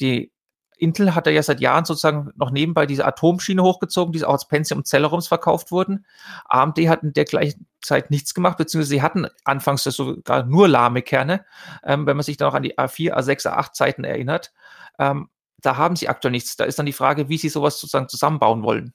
Die 0.00 0.32
Intel 0.78 1.14
hat 1.14 1.28
ja 1.28 1.42
seit 1.42 1.60
Jahren 1.60 1.84
sozusagen 1.84 2.30
noch 2.34 2.50
nebenbei 2.50 2.86
diese 2.86 3.04
Atomschiene 3.04 3.62
hochgezogen, 3.62 4.12
die 4.12 4.24
auch 4.24 4.32
als 4.32 4.48
Pentium 4.48 4.84
Celerums 4.84 5.28
verkauft 5.28 5.70
wurden. 5.70 6.06
AMD 6.46 6.76
hat 6.88 7.04
in 7.04 7.12
der 7.12 7.24
gleichen 7.24 7.66
Zeit 7.80 8.10
nichts 8.10 8.34
gemacht, 8.34 8.58
beziehungsweise 8.58 8.90
sie 8.90 9.02
hatten 9.02 9.28
anfangs 9.44 9.84
sogar 9.84 10.44
nur 10.44 10.66
lahme 10.66 11.02
Kerne, 11.02 11.44
ähm, 11.84 12.06
wenn 12.06 12.16
man 12.16 12.24
sich 12.24 12.36
dann 12.36 12.48
auch 12.48 12.54
an 12.54 12.64
die 12.64 12.78
A4, 12.78 13.14
A6, 13.14 13.46
A8 13.46 13.72
Zeiten 13.72 14.04
erinnert. 14.04 14.52
Ähm, 14.98 15.28
da 15.60 15.76
haben 15.76 15.94
sie 15.94 16.08
aktuell 16.08 16.32
nichts. 16.32 16.56
Da 16.56 16.64
ist 16.64 16.80
dann 16.80 16.86
die 16.86 16.92
Frage, 16.92 17.28
wie 17.28 17.38
sie 17.38 17.48
sowas 17.48 17.78
sozusagen 17.78 18.08
zusammenbauen 18.08 18.64
wollen. 18.64 18.92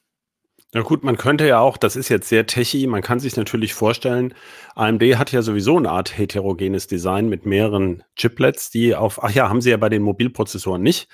Ja 0.73 0.81
gut, 0.81 1.03
man 1.03 1.15
könnte 1.15 1.47
ja 1.47 1.59
auch, 1.59 1.77
das 1.77 1.95
ist 1.95 2.09
jetzt 2.09 2.27
sehr 2.27 2.45
techy, 2.45 2.87
man 2.87 3.01
kann 3.01 3.21
sich 3.21 3.37
natürlich 3.37 3.73
vorstellen, 3.73 4.33
AMD 4.75 5.01
hat 5.17 5.31
ja 5.31 5.41
sowieso 5.41 5.77
eine 5.77 5.91
Art 5.91 6.17
heterogenes 6.17 6.87
Design 6.87 7.29
mit 7.29 7.45
mehreren 7.45 8.03
Chiplets, 8.15 8.69
die 8.69 8.93
auf, 8.93 9.23
ach 9.23 9.31
ja, 9.31 9.47
haben 9.47 9.61
sie 9.61 9.69
ja 9.69 9.77
bei 9.77 9.87
den 9.87 10.01
Mobilprozessoren 10.01 10.81
nicht, 10.81 11.07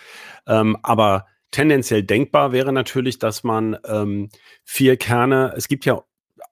ähm, 0.48 0.76
aber 0.82 1.28
tendenziell 1.52 2.02
denkbar 2.02 2.52
wäre 2.52 2.74
natürlich, 2.74 3.20
dass 3.20 3.44
man 3.44 3.78
ähm, 3.86 4.30
vier 4.64 4.98
Kerne, 4.98 5.54
es 5.56 5.68
gibt 5.68 5.86
ja 5.86 6.02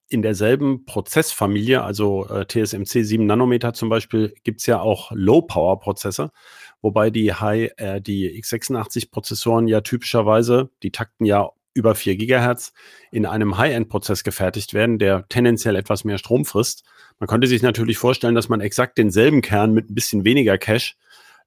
in 0.08 0.22
derselben 0.22 0.86
Prozessfamilie, 0.86 1.82
also 1.84 2.28
äh, 2.28 2.46
TSMC 2.46 3.04
7 3.04 3.26
Nanometer 3.26 3.74
zum 3.74 3.90
Beispiel, 3.90 4.36
gibt's 4.44 4.68
ja 4.68 4.80
auch 4.80 5.12
Low-Power-Prozesse, 5.16 6.32
wobei 6.82 7.10
die 7.10 7.34
High, 7.34 7.72
äh, 7.78 8.00
die 8.00 8.30
x86-Prozessoren 8.44 9.68
ja 9.68 9.82
typischerweise, 9.82 10.70
die 10.84 10.92
takten 10.92 11.26
ja 11.26 11.50
über 11.74 11.96
4 11.96 12.16
Gigahertz 12.16 12.74
in 13.12 13.26
einem 13.26 13.58
High-End-Prozess 13.58 14.24
gefertigt 14.24 14.74
werden, 14.74 15.00
der 15.00 15.28
tendenziell 15.30 15.76
etwas 15.76 16.04
mehr 16.04 16.18
Strom 16.18 16.46
frisst. 16.46 16.84
Man 17.20 17.28
könnte 17.28 17.48
sich 17.48 17.62
natürlich 17.62 17.98
vorstellen, 17.98 18.36
dass 18.36 18.50
man 18.50 18.62
exakt 18.62 18.98
denselben 18.98 19.42
Kern 19.42 19.74
mit 19.74 19.90
ein 19.90 19.96
bisschen 19.96 20.26
weniger 20.26 20.58
Cache 20.58 20.96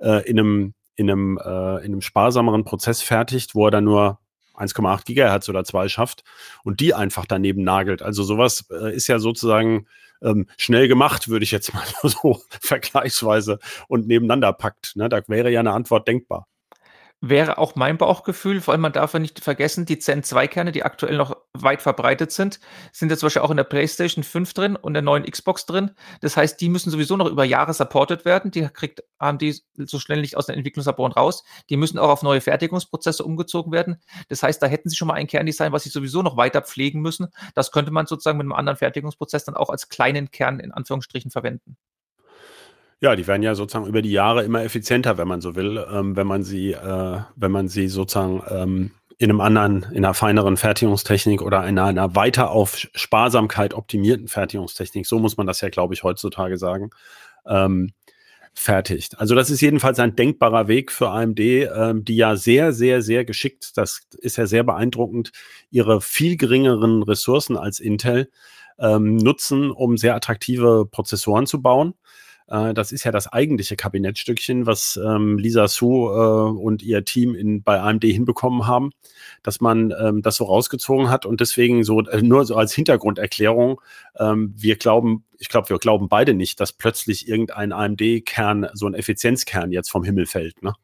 äh, 0.01 0.29
in 0.29 0.39
einem, 0.39 0.75
in 0.97 1.11
einem, 1.11 1.39
äh, 1.39 1.79
in 1.79 1.93
einem 1.93 2.01
sparsameren 2.01 2.65
Prozess 2.65 3.03
fertigt, 3.03 3.55
wo 3.55 3.67
er 3.67 3.71
dann 3.71 3.85
nur 3.85 4.19
1,8 4.55 5.05
Gigahertz 5.05 5.49
oder 5.49 5.65
2 5.65 5.89
schafft 5.89 6.25
und 6.63 6.81
die 6.81 6.95
einfach 6.95 7.27
daneben 7.27 7.65
nagelt. 7.65 8.03
Also 8.03 8.23
sowas 8.23 8.67
äh, 8.71 8.95
ist 8.95 9.09
ja 9.09 9.19
sozusagen 9.19 9.87
ähm, 10.23 10.47
schnell 10.57 10.89
gemacht, 10.89 11.29
würde 11.29 11.45
ich 11.45 11.51
jetzt 11.51 11.75
mal 11.75 11.85
so 12.03 12.41
vergleichsweise 12.61 13.59
und 13.89 14.07
nebeneinander 14.07 14.53
packt. 14.53 14.97
Ne? 14.97 15.09
Da 15.09 15.21
wäre 15.27 15.51
ja 15.51 15.61
eine 15.61 15.73
Antwort 15.73 16.09
denkbar. 16.09 16.47
Wäre 17.27 17.57
auch 17.57 17.75
mein 17.75 17.97
Bauchgefühl, 17.97 18.61
vor 18.61 18.73
allem 18.73 18.83
man 18.83 18.93
darf 18.93 19.15
ja 19.15 19.19
nicht 19.19 19.41
vergessen, 19.41 19.87
die 19.87 19.99
Zen 19.99 20.23
2 20.23 20.47
Kerne, 20.47 20.73
die 20.73 20.83
aktuell 20.83 21.17
noch 21.17 21.35
weit 21.55 21.81
verbreitet 21.81 22.33
sind, 22.33 22.61
sind 22.93 23.11
jetzt 23.11 23.23
Beispiel 23.23 23.41
auch 23.41 23.51
in 23.51 23.57
der 23.57 23.65
PlayStation 23.65 24.23
5 24.23 24.53
drin 24.53 24.77
und 24.77 24.93
der 24.93 25.01
neuen 25.01 25.25
Xbox 25.25 25.65
drin. 25.65 25.93
Das 26.21 26.37
heißt, 26.37 26.61
die 26.61 26.69
müssen 26.69 26.91
sowieso 26.91 27.17
noch 27.17 27.31
über 27.31 27.45
Jahre 27.45 27.73
supported 27.73 28.27
werden. 28.27 28.51
Die 28.51 28.69
kriegt 28.69 29.05
AMD 29.17 29.43
so 29.75 29.99
schnell 29.99 30.21
nicht 30.21 30.37
aus 30.37 30.45
den 30.45 30.57
Entwicklungslaboren 30.57 31.15
raus. 31.15 31.45
Die 31.71 31.79
müssen 31.79 31.99
auch 31.99 32.11
auf 32.11 32.23
neue 32.23 32.43
Fertigungsprozesse 32.43 33.25
umgezogen 33.25 33.73
werden. 33.73 34.03
Das 34.29 34.43
heißt, 34.43 34.63
da 34.63 34.67
hätten 34.67 34.91
sie 34.91 34.97
schon 34.97 35.09
mal 35.09 35.15
ein 35.15 35.27
Kerndesign, 35.27 35.73
was 35.73 35.85
sie 35.85 35.89
sowieso 35.89 36.21
noch 36.21 36.37
weiter 36.37 36.61
pflegen 36.61 37.01
müssen. 37.01 37.29
Das 37.55 37.73
könnte 37.73 37.91
man 37.91 38.05
sozusagen 38.05 38.37
mit 38.37 38.45
einem 38.45 38.53
anderen 38.53 38.77
Fertigungsprozess 38.77 39.45
dann 39.45 39.57
auch 39.57 39.71
als 39.71 39.89
kleinen 39.89 40.31
Kern 40.31 40.61
in 40.61 40.73
Anführungsstrichen 40.73 41.31
verwenden. 41.31 41.79
Ja, 43.05 43.17
die 43.17 43.27
werden 43.27 43.43
ja 43.43 43.55
sozusagen 43.55 43.87
über 43.87 44.01
die 44.01 44.13
Jahre 44.13 44.45
immer 44.45 44.65
effizienter, 44.65 45.19
wenn 45.19 45.29
man 45.29 45.43
so 45.43 45.55
will, 45.55 45.85
ähm, 45.93 46.17
wenn 46.17 46.27
man 46.27 46.43
sie, 46.43 46.73
äh, 46.73 47.21
wenn 47.37 47.53
man 47.53 47.69
sie 47.69 47.89
sozusagen 47.89 48.43
ähm, 48.49 48.93
in 49.19 49.29
einem 49.29 49.43
anderen, 49.43 49.83
in 49.93 50.07
einer 50.07 50.15
feineren 50.15 50.57
Fertigungstechnik 50.57 51.43
oder 51.43 51.67
in 51.67 51.79
einer 51.79 52.17
weiter 52.17 52.51
auf 52.51 52.79
Sparsamkeit 52.95 53.75
optimierten 53.75 54.27
Fertigungstechnik, 54.27 55.05
so 55.05 55.19
muss 55.19 55.37
man 55.37 55.47
das 55.47 55.61
ja, 55.61 55.69
glaube 55.69 55.93
ich, 55.93 56.03
heutzutage 56.03 56.57
sagen, 56.57 56.93
ähm, 57.47 57.93
fertigt. 58.55 59.19
Also 59.19 59.35
das 59.35 59.51
ist 59.51 59.61
jedenfalls 59.61 59.99
ein 59.99 60.17
denkbarer 60.17 60.67
Weg 60.67 60.91
für 60.91 61.11
AMD, 61.11 61.41
ähm, 61.41 62.07
die 62.07 62.17
ja 62.17 62.37
sehr, 62.37 62.73
sehr, 62.73 63.03
sehr 63.03 63.27
geschickt, 63.27 63.77
das 63.77 64.09
ist 64.17 64.39
ja 64.39 64.47
sehr 64.47 64.65
beeindruckend, 64.65 65.31
ihre 65.71 66.01
viel 66.01 66.39
geringeren 66.39 67.03
Ressourcen 67.03 67.59
als 67.59 67.81
Intel 67.81 68.31
ähm, 68.79 69.17
nutzen, 69.17 69.71
um 69.71 69.99
sehr 69.99 70.15
attraktive 70.15 70.87
Prozessoren 70.91 71.47
zu 71.47 71.61
bauen. 71.61 71.93
Äh, 72.49 72.75
das 72.75 72.93
ist 72.93 73.05
ja 73.05 73.13
das 73.13 73.33
eigentliche 73.33 73.77
Kabinettstückchen, 73.77 74.67
was 74.67 74.99
ähm, 75.03 75.39
Lisa 75.39 75.69
Su 75.69 76.09
äh, 76.09 76.51
und 76.51 76.83
ihr 76.83 77.05
Team 77.05 77.35
in, 77.35 77.63
bei 77.63 77.81
AMD 77.81 78.05
hinbekommen 78.05 78.67
haben, 78.67 78.91
dass 79.43 79.61
man 79.61 79.95
ähm, 79.99 80.23
das 80.23 80.37
so 80.37 80.45
rausgezogen 80.45 81.11
hat 81.11 81.27
und 81.27 81.41
deswegen 81.41 81.85
so 81.85 82.01
äh, 82.01 82.23
nur 82.23 82.45
so 82.45 82.57
als 82.57 82.75
Hintergrunderklärung, 82.75 83.81
ähm, 84.19 84.53
wir 84.57 84.77
glauben, 84.77 85.25
ich 85.39 85.49
glaube, 85.49 85.71
wir 85.71 85.79
glauben 85.79 86.09
beide 86.09 86.35
nicht, 86.35 86.61
dass 86.61 86.73
plötzlich 86.73 87.29
irgendein 87.29 87.73
AMD-Kern, 87.73 88.69
so 88.75 88.87
ein 88.87 88.95
Effizienzkern 88.95 89.73
jetzt 89.73 89.91
vom 89.91 90.05
Himmel 90.05 90.27
fällt. 90.27 90.63
Ne? 90.63 90.75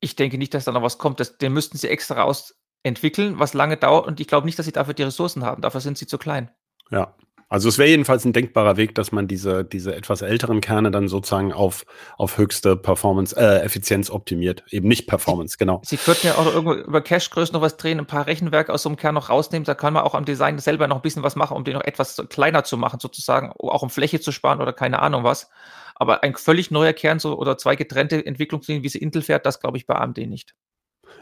Ich 0.00 0.16
denke 0.16 0.38
nicht, 0.38 0.54
dass 0.54 0.64
da 0.64 0.72
noch 0.72 0.82
was 0.82 0.98
kommt. 0.98 1.20
Das, 1.20 1.38
den 1.38 1.52
müssten 1.52 1.78
sie 1.78 1.88
extra 1.88 2.22
ausentwickeln, 2.22 3.38
was 3.38 3.54
lange 3.54 3.76
dauert 3.76 4.06
und 4.06 4.20
ich 4.20 4.28
glaube 4.28 4.46
nicht, 4.46 4.58
dass 4.58 4.66
sie 4.66 4.72
dafür 4.72 4.94
die 4.94 5.04
Ressourcen 5.04 5.44
haben. 5.44 5.62
Dafür 5.62 5.80
sind 5.80 5.98
sie 5.98 6.06
zu 6.06 6.18
klein. 6.18 6.50
Ja, 6.90 7.16
also 7.48 7.68
es 7.68 7.78
wäre 7.78 7.88
jedenfalls 7.88 8.24
ein 8.24 8.32
denkbarer 8.32 8.76
Weg, 8.76 8.96
dass 8.96 9.12
man 9.12 9.28
diese, 9.28 9.64
diese 9.64 9.94
etwas 9.94 10.22
älteren 10.22 10.60
Kerne 10.60 10.90
dann 10.90 11.06
sozusagen 11.06 11.52
auf, 11.52 11.84
auf 12.16 12.38
höchste 12.38 12.76
Performance, 12.76 13.36
äh, 13.36 13.60
Effizienz 13.60 14.10
optimiert. 14.10 14.64
Eben 14.70 14.88
nicht 14.88 15.06
Performance, 15.06 15.56
genau. 15.56 15.80
Sie 15.84 15.96
könnten 15.96 16.26
ja 16.26 16.34
auch 16.34 16.46
irgendwo 16.46 16.74
über 16.74 17.00
Cache-Größen 17.00 17.52
noch 17.52 17.60
was 17.60 17.76
drehen, 17.76 18.00
ein 18.00 18.06
paar 18.06 18.26
Rechenwerke 18.26 18.72
aus 18.72 18.82
so 18.82 18.88
einem 18.88 18.96
Kern 18.96 19.14
noch 19.14 19.30
rausnehmen. 19.30 19.64
Da 19.64 19.74
kann 19.74 19.92
man 19.92 20.02
auch 20.02 20.14
am 20.14 20.24
Design 20.24 20.58
selber 20.58 20.88
noch 20.88 20.96
ein 20.96 21.02
bisschen 21.02 21.22
was 21.22 21.36
machen, 21.36 21.56
um 21.56 21.62
den 21.62 21.74
noch 21.74 21.84
etwas 21.84 22.20
kleiner 22.28 22.64
zu 22.64 22.76
machen, 22.76 22.98
sozusagen, 22.98 23.52
auch 23.58 23.82
um 23.82 23.90
Fläche 23.90 24.18
zu 24.18 24.32
sparen 24.32 24.60
oder 24.60 24.72
keine 24.72 24.98
Ahnung 24.98 25.22
was. 25.22 25.48
Aber 25.94 26.24
ein 26.24 26.34
völlig 26.34 26.72
neuer 26.72 26.92
Kern 26.94 27.20
so 27.20 27.38
oder 27.38 27.56
zwei 27.58 27.76
getrennte 27.76 28.26
Entwicklungslinien, 28.26 28.82
wie 28.82 28.88
sie 28.88 28.98
Intel 28.98 29.22
fährt, 29.22 29.46
das 29.46 29.60
glaube 29.60 29.78
ich 29.78 29.86
bei 29.86 29.94
AMD 29.94 30.18
nicht. 30.18 30.54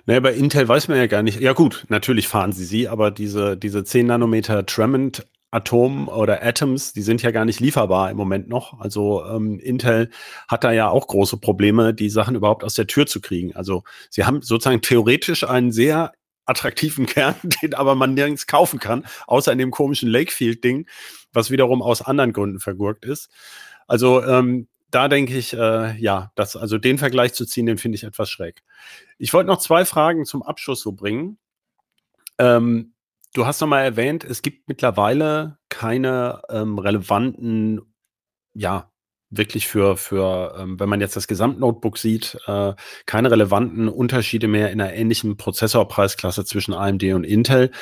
Naja, 0.07 0.21
bei 0.21 0.33
Intel 0.33 0.69
weiß 0.69 0.89
man 0.89 0.99
ja 0.99 1.07
gar 1.07 1.23
nicht. 1.23 1.41
Ja 1.41 1.53
gut, 1.53 1.85
natürlich 1.89 2.29
fahren 2.29 2.53
sie 2.53 2.65
sie, 2.65 2.89
aber 2.89 3.11
diese, 3.11 3.57
diese 3.57 3.85
10 3.85 4.07
Nanometer 4.07 4.67
Tremont 4.67 5.27
Atom 5.55 6.09
oder 6.09 6.43
Atoms, 6.43 6.93
die 6.93 7.03
sind 7.03 7.23
ja 7.23 7.31
gar 7.31 7.45
nicht 7.45 7.61
lieferbar 7.61 8.11
im 8.11 8.17
Moment 8.17 8.49
noch. 8.49 8.81
Also 8.81 9.25
ähm, 9.25 9.61
Intel 9.61 10.11
hat 10.49 10.65
da 10.65 10.73
ja 10.73 10.89
auch 10.89 11.07
große 11.07 11.37
Probleme, 11.37 11.95
die 11.95 12.11
Sachen 12.11 12.35
überhaupt 12.35 12.65
aus 12.65 12.75
der 12.75 12.89
Tür 12.89 13.07
zu 13.07 13.21
kriegen. 13.21 13.55
Also 13.55 13.85
sie 14.11 14.25
haben 14.25 14.43
sozusagen 14.43 14.83
theoretisch 14.83 15.45
einen 15.45 15.71
sehr 15.71 16.13
attraktiven 16.45 17.07
Kern, 17.07 17.37
den 17.63 17.75
aber 17.75 17.95
man 17.95 18.15
nirgends 18.15 18.47
kaufen 18.47 18.81
kann, 18.81 19.07
außer 19.27 19.53
in 19.53 19.59
dem 19.59 19.71
komischen 19.71 20.11
Lakefield-Ding, 20.11 20.89
was 21.33 21.51
wiederum 21.51 21.83
aus 21.83 22.03
anderen 22.03 22.33
Gründen 22.33 22.59
vergurkt 22.59 23.05
ist. 23.05 23.31
Also 23.87 24.25
ähm, 24.25 24.67
da 24.91 25.09
denke 25.09 25.37
ich, 25.37 25.53
äh, 25.53 25.97
ja, 25.99 26.33
das, 26.35 26.57
also 26.57 26.79
den 26.79 26.99
Vergleich 26.99 27.33
zu 27.33 27.47
ziehen, 27.47 27.67
den 27.67 27.79
finde 27.79 27.97
ich 27.97 28.05
etwas 28.05 28.29
schräg. 28.29 28.63
Ich 29.19 29.33
wollte 29.33 29.49
noch 29.49 29.59
zwei 29.59 29.85
Fragen 29.85 30.25
zum 30.25 30.43
Abschluss 30.43 30.81
so 30.81 30.93
bringen. 30.93 31.39
Ähm, 32.39 32.94
Du 33.35 33.47
hast 33.47 33.61
nochmal 33.61 33.85
erwähnt, 33.85 34.23
es 34.23 34.43
gibt 34.43 34.69
mittlerweile 34.69 35.59
keine 35.69 36.41
ähm, 36.51 36.79
relevanten, 36.79 37.81
ja, 38.55 38.93
wirklich 39.29 39.67
für, 39.67 39.97
für 39.97 40.55
ähm, 40.57 40.79
wenn 40.79 40.89
man 40.89 41.01
jetzt 41.01 41.17
das 41.17 41.27
Gesamtnotebook 41.27 41.99
sieht, 41.99 42.39
äh, 42.47 42.75
keine 43.07 43.33
relevanten 43.33 43.89
Unterschiede 43.89 44.47
mehr 44.47 44.71
in 44.71 44.81
einer 44.81 44.93
ähnlichen 44.93 45.37
Prozessorpreisklasse 45.37 46.45
zwischen 46.45 46.75
AMD 46.75 47.03
und 47.13 47.25
Intel. 47.25 47.73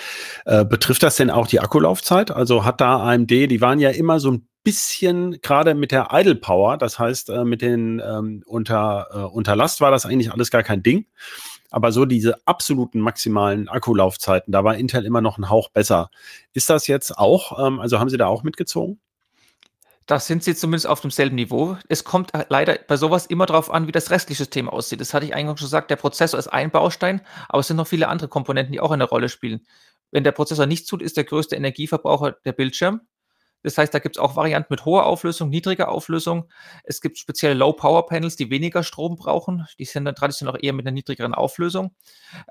Äh, 0.47 0.65
betrifft 0.65 1.03
das 1.03 1.17
denn 1.17 1.29
auch 1.29 1.47
die 1.47 1.61
Akkulaufzeit? 1.61 2.31
Also 2.31 2.65
hat 2.65 2.81
da 2.81 3.03
AMD, 3.03 3.31
die 3.31 3.61
waren 3.61 3.79
ja 3.79 3.91
immer 3.91 4.21
so 4.21 4.31
ein 4.31 4.49
bisschen 4.65 5.43
gerade 5.43 5.75
mit 5.75 5.93
der 5.93 6.09
Idle 6.13 6.37
Power, 6.37 6.79
das 6.79 6.99
heißt 6.99 7.29
äh, 7.29 7.45
mit 7.45 7.61
den 7.61 8.01
ähm, 8.03 8.43
unter, 8.47 9.09
äh, 9.13 9.19
unter 9.19 9.55
Last 9.55 9.83
war 9.83 9.91
das 9.91 10.07
eigentlich 10.07 10.33
alles 10.33 10.51
gar 10.51 10.63
kein 10.63 10.83
Ding. 10.83 11.05
Aber 11.73 11.91
so 11.91 12.05
diese 12.05 12.37
absoluten 12.47 13.01
maximalen 13.01 13.69
Akkulaufzeiten, 13.69 14.53
da 14.53 14.63
war 14.63 14.77
Intel 14.77 15.05
immer 15.05 15.21
noch 15.21 15.39
ein 15.39 15.51
Hauch 15.51 15.71
besser. 15.71 16.11
Ist 16.53 16.71
das 16.71 16.87
jetzt 16.87 17.19
auch, 17.19 17.67
ähm, 17.67 17.81
also 17.81 17.99
haben 17.99 18.11
Sie 18.11 18.19
da 18.19 18.27
auch 18.27 18.43
mitgezogen? 18.45 19.01
Da 20.07 20.19
sind 20.19 20.43
sie 20.43 20.55
zumindest 20.55 20.89
auf 20.89 21.01
demselben 21.01 21.37
Niveau. 21.37 21.77
Es 21.89 22.05
kommt 22.05 22.33
leider 22.49 22.77
bei 22.87 22.97
sowas 22.97 23.27
immer 23.27 23.47
darauf 23.47 23.71
an, 23.71 23.87
wie 23.87 23.93
das 23.93 24.11
restliche 24.11 24.39
System 24.39 24.69
aussieht. 24.69 25.01
Das 25.01 25.15
hatte 25.15 25.25
ich 25.27 25.35
eingangs 25.35 25.61
schon 25.61 25.67
gesagt, 25.67 25.91
der 25.91 25.97
Prozessor 25.97 26.39
ist 26.39 26.49
ein 26.49 26.71
Baustein, 26.71 27.23
aber 27.49 27.61
es 27.61 27.69
sind 27.69 27.77
noch 27.77 27.87
viele 27.87 28.09
andere 28.09 28.29
Komponenten, 28.29 28.73
die 28.73 28.81
auch 28.81 28.91
eine 28.91 29.05
Rolle 29.05 29.29
spielen. 29.29 29.65
Wenn 30.11 30.25
der 30.25 30.33
Prozessor 30.33 30.67
nichts 30.67 30.89
tut, 30.89 31.03
ist 31.03 31.17
der 31.17 31.25
größte 31.25 31.57
Energieverbraucher 31.57 32.33
der 32.45 32.53
Bildschirm. 32.53 33.01
Das 33.63 33.79
heißt, 33.79 33.93
da 33.95 33.99
gibt 33.99 34.17
es 34.17 34.21
auch 34.21 34.37
Varianten 34.37 34.73
mit 34.73 34.85
hoher 34.85 35.07
Auflösung, 35.07 35.49
niedriger 35.49 35.89
Auflösung. 35.89 36.49
Es 36.85 37.01
gibt 37.01 37.19
spezielle 37.19 37.55
Low-Power-Panels, 37.55 38.37
die 38.37 38.51
weniger 38.51 38.83
Strom 38.83 39.17
brauchen. 39.17 39.67
Die 39.79 39.85
sind 39.85 40.05
dann 40.05 40.15
traditionell 40.15 40.55
auch 40.55 40.59
eher 40.61 40.73
mit 40.73 40.87
einer 40.87 40.95
niedrigeren 40.95 41.35
Auflösung. 41.35 41.95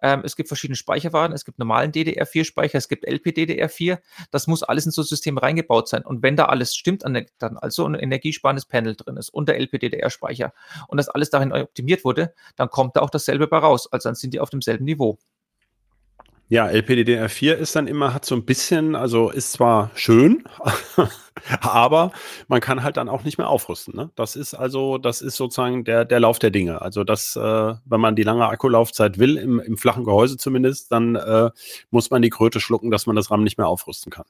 Ähm, 0.01 0.21
es 0.23 0.35
gibt 0.35 0.47
verschiedene 0.47 0.75
Speicherwaren. 0.75 1.33
Es 1.33 1.45
gibt 1.45 1.59
normalen 1.59 1.91
DDR4-Speicher, 1.91 2.77
es 2.77 2.87
gibt 2.87 3.07
LPDDR4. 3.07 3.99
Das 4.31 4.47
muss 4.47 4.63
alles 4.63 4.85
in 4.85 4.91
so 4.91 5.01
ein 5.01 5.05
System 5.05 5.37
reingebaut 5.37 5.89
sein. 5.89 6.03
Und 6.03 6.23
wenn 6.23 6.35
da 6.35 6.45
alles 6.45 6.75
stimmt, 6.75 7.03
dann 7.03 7.57
also 7.57 7.85
ein 7.85 7.95
energiesparendes 7.95 8.65
Panel 8.65 8.95
drin 8.95 9.17
ist 9.17 9.29
und 9.29 9.49
der 9.49 9.57
LPDDR-Speicher 9.59 10.53
und 10.87 10.97
das 10.97 11.09
alles 11.09 11.29
darin 11.29 11.51
optimiert 11.51 12.05
wurde, 12.05 12.33
dann 12.55 12.69
kommt 12.69 12.95
da 12.95 13.01
auch 13.01 13.09
dasselbe 13.09 13.47
bei 13.47 13.57
raus. 13.57 13.91
Also 13.91 14.09
dann 14.09 14.15
sind 14.15 14.33
die 14.33 14.39
auf 14.39 14.49
demselben 14.49 14.85
Niveau. 14.85 15.17
Ja, 16.51 16.67
LPDDR4 16.67 17.53
ist 17.53 17.77
dann 17.77 17.87
immer, 17.87 18.13
hat 18.13 18.25
so 18.25 18.35
ein 18.35 18.43
bisschen, 18.43 18.93
also 18.93 19.29
ist 19.29 19.53
zwar 19.53 19.89
schön, 19.95 20.43
aber 21.61 22.11
man 22.49 22.59
kann 22.59 22.83
halt 22.83 22.97
dann 22.97 23.07
auch 23.07 23.23
nicht 23.23 23.37
mehr 23.37 23.47
aufrüsten. 23.47 23.95
Ne? 23.95 24.11
Das 24.15 24.35
ist 24.35 24.53
also, 24.53 24.97
das 24.97 25.21
ist 25.21 25.37
sozusagen 25.37 25.85
der, 25.85 26.03
der 26.03 26.19
Lauf 26.19 26.39
der 26.39 26.49
Dinge. 26.49 26.81
Also 26.81 27.05
das, 27.05 27.37
äh, 27.37 27.39
wenn 27.85 28.01
man 28.01 28.17
die 28.17 28.23
lange 28.23 28.49
Akkulaufzeit 28.49 29.17
will, 29.17 29.37
im, 29.37 29.61
im 29.61 29.77
flachen 29.77 30.03
Gehäuse 30.03 30.35
zumindest, 30.35 30.91
dann 30.91 31.15
äh, 31.15 31.51
muss 31.89 32.09
man 32.09 32.21
die 32.21 32.29
Kröte 32.29 32.59
schlucken, 32.59 32.91
dass 32.91 33.05
man 33.05 33.15
das 33.15 33.31
RAM 33.31 33.45
nicht 33.45 33.57
mehr 33.57 33.67
aufrüsten 33.67 34.11
kann. 34.11 34.25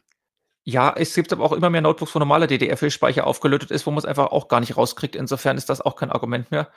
Ja, 0.63 0.93
es 0.95 1.15
gibt 1.15 1.34
aber 1.34 1.43
auch 1.43 1.54
immer 1.54 1.71
mehr 1.71 1.82
Notebooks, 1.82 2.13
wo 2.13 2.19
normaler 2.19 2.45
DDR4-Speicher 2.45 3.26
aufgelötet 3.26 3.71
ist, 3.71 3.88
wo 3.88 3.91
man 3.91 3.97
es 3.97 4.06
einfach 4.06 4.28
auch 4.28 4.47
gar 4.47 4.60
nicht 4.60 4.78
rauskriegt. 4.78 5.15
Insofern 5.15 5.58
ist 5.58 5.69
das 5.69 5.82
auch 5.82 5.95
kein 5.95 6.12
Argument 6.12 6.52
mehr. 6.52 6.69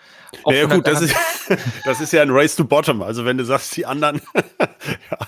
Auch 0.45 0.53
ja, 0.53 0.65
gut, 0.65 0.87
das 0.87 1.03
ist, 1.03 1.15
das 1.85 2.01
ist 2.01 2.13
ja 2.15 2.23
ein 2.23 2.31
Race 2.31 2.57
to 2.57 2.65
Bottom. 2.65 3.03
Also 3.03 3.27
wenn 3.27 3.37
du 3.37 3.45
sagst, 3.45 3.77
die 3.77 3.85
anderen. 3.85 4.23
ja. 5.11 5.19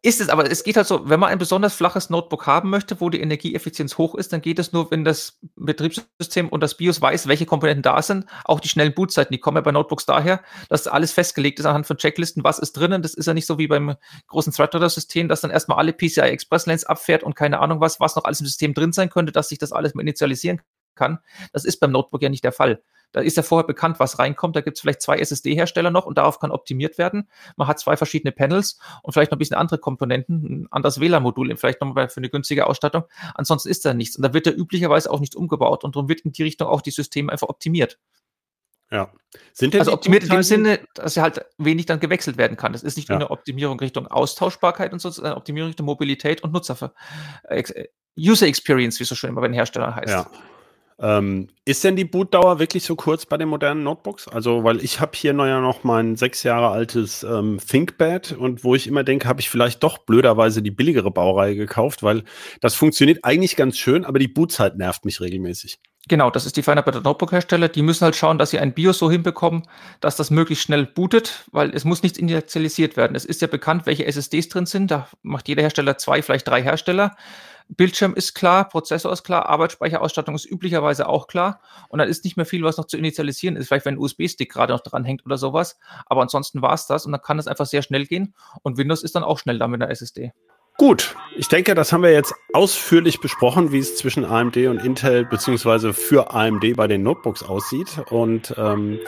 Ist 0.00 0.20
es, 0.20 0.28
aber 0.28 0.48
es 0.48 0.62
geht 0.62 0.76
halt 0.76 0.86
so, 0.86 1.08
wenn 1.08 1.18
man 1.18 1.30
ein 1.30 1.38
besonders 1.38 1.74
flaches 1.74 2.08
Notebook 2.08 2.46
haben 2.46 2.70
möchte, 2.70 3.00
wo 3.00 3.10
die 3.10 3.20
Energieeffizienz 3.20 3.98
hoch 3.98 4.14
ist, 4.14 4.32
dann 4.32 4.40
geht 4.40 4.60
es 4.60 4.72
nur, 4.72 4.92
wenn 4.92 5.04
das 5.04 5.40
Betriebssystem 5.56 6.48
und 6.48 6.62
das 6.62 6.76
BIOS 6.76 7.00
weiß, 7.00 7.26
welche 7.26 7.46
Komponenten 7.46 7.82
da 7.82 8.00
sind. 8.00 8.26
Auch 8.44 8.60
die 8.60 8.68
schnellen 8.68 8.94
Bootzeiten, 8.94 9.32
die 9.32 9.40
kommen 9.40 9.56
ja 9.56 9.60
bei 9.60 9.72
Notebooks 9.72 10.06
daher, 10.06 10.40
dass 10.68 10.86
alles 10.86 11.10
festgelegt 11.10 11.58
ist 11.58 11.66
anhand 11.66 11.86
von 11.86 11.96
Checklisten, 11.96 12.44
was 12.44 12.60
ist 12.60 12.74
drinnen. 12.74 13.02
Das 13.02 13.14
ist 13.14 13.26
ja 13.26 13.34
nicht 13.34 13.46
so 13.46 13.58
wie 13.58 13.66
beim 13.66 13.96
großen 14.28 14.52
Threadrunner-System, 14.52 15.26
dass 15.26 15.40
dann 15.40 15.50
erstmal 15.50 15.78
alle 15.78 15.92
PCI 15.92 16.20
Express 16.20 16.66
Lanes 16.66 16.84
abfährt 16.84 17.24
und 17.24 17.34
keine 17.34 17.58
Ahnung 17.58 17.80
was, 17.80 17.98
was 17.98 18.14
noch 18.14 18.24
alles 18.24 18.38
im 18.40 18.46
System 18.46 18.74
drin 18.74 18.92
sein 18.92 19.10
könnte, 19.10 19.32
dass 19.32 19.48
sich 19.48 19.58
das 19.58 19.72
alles 19.72 19.94
mal 19.94 20.02
initialisieren 20.02 20.60
kann. 20.94 21.18
Das 21.52 21.64
ist 21.64 21.80
beim 21.80 21.90
Notebook 21.90 22.22
ja 22.22 22.28
nicht 22.28 22.44
der 22.44 22.52
Fall. 22.52 22.82
Da 23.12 23.20
ist 23.20 23.36
ja 23.36 23.42
vorher 23.42 23.66
bekannt, 23.66 24.00
was 24.00 24.18
reinkommt. 24.18 24.56
Da 24.56 24.60
gibt 24.60 24.76
es 24.76 24.80
vielleicht 24.80 25.00
zwei 25.00 25.18
SSD-Hersteller 25.18 25.90
noch 25.90 26.06
und 26.06 26.18
darauf 26.18 26.38
kann 26.38 26.50
optimiert 26.50 26.98
werden. 26.98 27.28
Man 27.56 27.66
hat 27.66 27.78
zwei 27.78 27.96
verschiedene 27.96 28.32
Panels 28.32 28.78
und 29.02 29.12
vielleicht 29.12 29.30
noch 29.30 29.36
ein 29.36 29.38
bisschen 29.38 29.56
andere 29.56 29.78
Komponenten, 29.78 30.64
ein 30.64 30.68
anderes 30.70 31.00
WLAN-Modul, 31.00 31.56
vielleicht 31.56 31.80
nochmal 31.80 32.08
für 32.08 32.18
eine 32.18 32.28
günstige 32.28 32.66
Ausstattung. 32.66 33.04
Ansonsten 33.34 33.68
ist 33.68 33.84
da 33.84 33.94
nichts. 33.94 34.16
Und 34.16 34.22
da 34.22 34.34
wird 34.34 34.46
ja 34.46 34.52
üblicherweise 34.52 35.10
auch 35.10 35.20
nichts 35.20 35.36
umgebaut 35.36 35.84
und 35.84 35.96
darum 35.96 36.08
wird 36.08 36.20
in 36.20 36.32
die 36.32 36.42
Richtung 36.42 36.68
auch 36.68 36.82
die 36.82 36.90
Systeme 36.90 37.32
einfach 37.32 37.48
optimiert. 37.48 37.98
Ja. 38.90 39.12
Sind 39.52 39.76
also 39.76 39.92
optimiert 39.92 40.24
in 40.24 40.30
dem 40.30 40.42
Sinne, 40.42 40.80
dass 40.94 41.14
ja 41.14 41.22
halt 41.22 41.44
wenig 41.58 41.86
dann 41.86 42.00
gewechselt 42.00 42.38
werden 42.38 42.56
kann. 42.56 42.72
Das 42.72 42.82
ist 42.82 42.96
nicht 42.96 43.08
ja. 43.08 43.16
nur 43.16 43.26
eine 43.26 43.30
Optimierung 43.30 43.78
Richtung 43.80 44.06
Austauschbarkeit 44.06 44.92
und 44.92 45.00
so, 45.00 45.10
sondern 45.10 45.32
eine 45.32 45.36
Optimierung 45.38 45.68
Richtung 45.68 45.86
Mobilität 45.86 46.42
und 46.42 46.52
Nutzer 46.52 46.94
äh, 47.44 47.62
User 48.18 48.46
Experience, 48.46 48.98
wie 48.98 49.02
es 49.02 49.08
so 49.08 49.14
schön 49.14 49.30
immer 49.30 49.42
bei 49.42 49.48
den 49.48 49.54
Herstellern 49.54 49.94
heißt. 49.94 50.08
Ja. 50.08 50.30
Ähm, 51.00 51.48
ist 51.64 51.84
denn 51.84 51.94
die 51.94 52.04
Bootdauer 52.04 52.58
wirklich 52.58 52.82
so 52.82 52.96
kurz 52.96 53.24
bei 53.24 53.36
den 53.36 53.48
modernen 53.48 53.84
Notebooks? 53.84 54.26
Also, 54.26 54.64
weil 54.64 54.82
ich 54.82 55.00
habe 55.00 55.12
hier 55.14 55.32
ja 55.32 55.60
noch 55.60 55.84
mein 55.84 56.16
sechs 56.16 56.42
Jahre 56.42 56.68
altes 56.70 57.22
ähm, 57.22 57.58
ThinkPad 57.64 58.32
und 58.32 58.64
wo 58.64 58.74
ich 58.74 58.88
immer 58.88 59.04
denke, 59.04 59.28
habe 59.28 59.40
ich 59.40 59.48
vielleicht 59.48 59.82
doch 59.84 59.98
blöderweise 59.98 60.60
die 60.60 60.72
billigere 60.72 61.10
Baureihe 61.10 61.54
gekauft, 61.54 62.02
weil 62.02 62.24
das 62.60 62.74
funktioniert 62.74 63.20
eigentlich 63.22 63.54
ganz 63.54 63.78
schön, 63.78 64.04
aber 64.04 64.18
die 64.18 64.28
Bootzeit 64.28 64.76
nervt 64.76 65.04
mich 65.04 65.20
regelmäßig. 65.20 65.78
Genau, 66.08 66.30
das 66.30 66.46
ist 66.46 66.56
die 66.56 66.62
Feinheit 66.62 66.86
bei 66.86 66.90
der 66.90 67.02
Notebook-Hersteller. 67.02 67.68
Die 67.68 67.82
müssen 67.82 68.04
halt 68.04 68.16
schauen, 68.16 68.38
dass 68.38 68.50
sie 68.50 68.58
ein 68.58 68.72
BIOS 68.72 68.98
so 68.98 69.10
hinbekommen, 69.10 69.64
dass 70.00 70.16
das 70.16 70.30
möglichst 70.30 70.64
schnell 70.64 70.86
bootet, 70.86 71.44
weil 71.52 71.74
es 71.74 71.84
muss 71.84 72.02
nichts 72.02 72.18
initialisiert 72.18 72.96
werden. 72.96 73.14
Es 73.14 73.26
ist 73.26 73.42
ja 73.42 73.46
bekannt, 73.46 73.84
welche 73.84 74.06
SSDs 74.06 74.48
drin 74.48 74.64
sind. 74.64 74.90
Da 74.90 75.08
macht 75.22 75.48
jeder 75.48 75.62
Hersteller 75.62 75.98
zwei, 75.98 76.22
vielleicht 76.22 76.48
drei 76.48 76.62
Hersteller. 76.62 77.14
Bildschirm 77.68 78.14
ist 78.14 78.34
klar, 78.34 78.68
Prozessor 78.68 79.12
ist 79.12 79.24
klar, 79.24 79.46
Arbeitsspeicherausstattung 79.48 80.34
ist 80.34 80.46
üblicherweise 80.46 81.08
auch 81.08 81.26
klar. 81.26 81.60
Und 81.88 81.98
dann 81.98 82.08
ist 82.08 82.24
nicht 82.24 82.36
mehr 82.36 82.46
viel, 82.46 82.62
was 82.62 82.78
noch 82.78 82.86
zu 82.86 82.96
initialisieren 82.96 83.56
ist. 83.56 83.68
Vielleicht, 83.68 83.84
wenn 83.84 83.94
ein 83.94 83.98
USB-Stick 83.98 84.50
gerade 84.50 84.72
noch 84.72 84.80
dran 84.80 85.04
hängt 85.04 85.24
oder 85.26 85.36
sowas. 85.36 85.78
Aber 86.06 86.22
ansonsten 86.22 86.62
war 86.62 86.72
es 86.72 86.86
das 86.86 87.04
und 87.04 87.12
dann 87.12 87.22
kann 87.22 87.38
es 87.38 87.46
einfach 87.46 87.66
sehr 87.66 87.82
schnell 87.82 88.06
gehen. 88.06 88.34
Und 88.62 88.78
Windows 88.78 89.02
ist 89.02 89.14
dann 89.14 89.22
auch 89.22 89.38
schnell 89.38 89.58
da 89.58 89.68
mit 89.68 89.82
einer 89.82 89.90
SSD. 89.90 90.32
Gut, 90.78 91.16
ich 91.36 91.48
denke, 91.48 91.74
das 91.74 91.92
haben 91.92 92.04
wir 92.04 92.12
jetzt 92.12 92.32
ausführlich 92.52 93.20
besprochen, 93.20 93.72
wie 93.72 93.80
es 93.80 93.96
zwischen 93.96 94.24
AMD 94.24 94.56
und 94.68 94.78
Intel 94.84 95.24
beziehungsweise 95.24 95.92
für 95.92 96.32
AMD 96.32 96.76
bei 96.76 96.86
den 96.86 97.02
Notebooks 97.02 97.42
aussieht. 97.42 97.98
Und 98.10 98.54
ähm, 98.56 99.00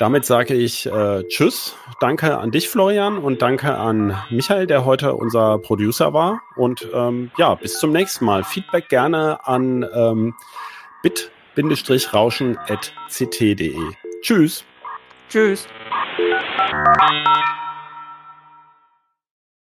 damit 0.00 0.24
sage 0.24 0.54
ich 0.54 0.86
äh, 0.86 1.22
Tschüss. 1.28 1.76
Danke 2.00 2.38
an 2.38 2.50
dich, 2.50 2.70
Florian, 2.70 3.18
und 3.18 3.42
danke 3.42 3.76
an 3.76 4.16
Michael, 4.30 4.66
der 4.66 4.86
heute 4.86 5.14
unser 5.14 5.58
Producer 5.58 6.14
war. 6.14 6.40
Und 6.56 6.88
ähm, 6.94 7.30
ja, 7.36 7.56
bis 7.56 7.78
zum 7.78 7.92
nächsten 7.92 8.24
Mal. 8.24 8.42
Feedback 8.42 8.88
gerne 8.88 9.46
an 9.46 9.86
ähm, 9.94 10.34
bit-rauschen.ct.de. 11.02 13.76
Tschüss. 14.22 14.64
Tschüss. 15.28 15.68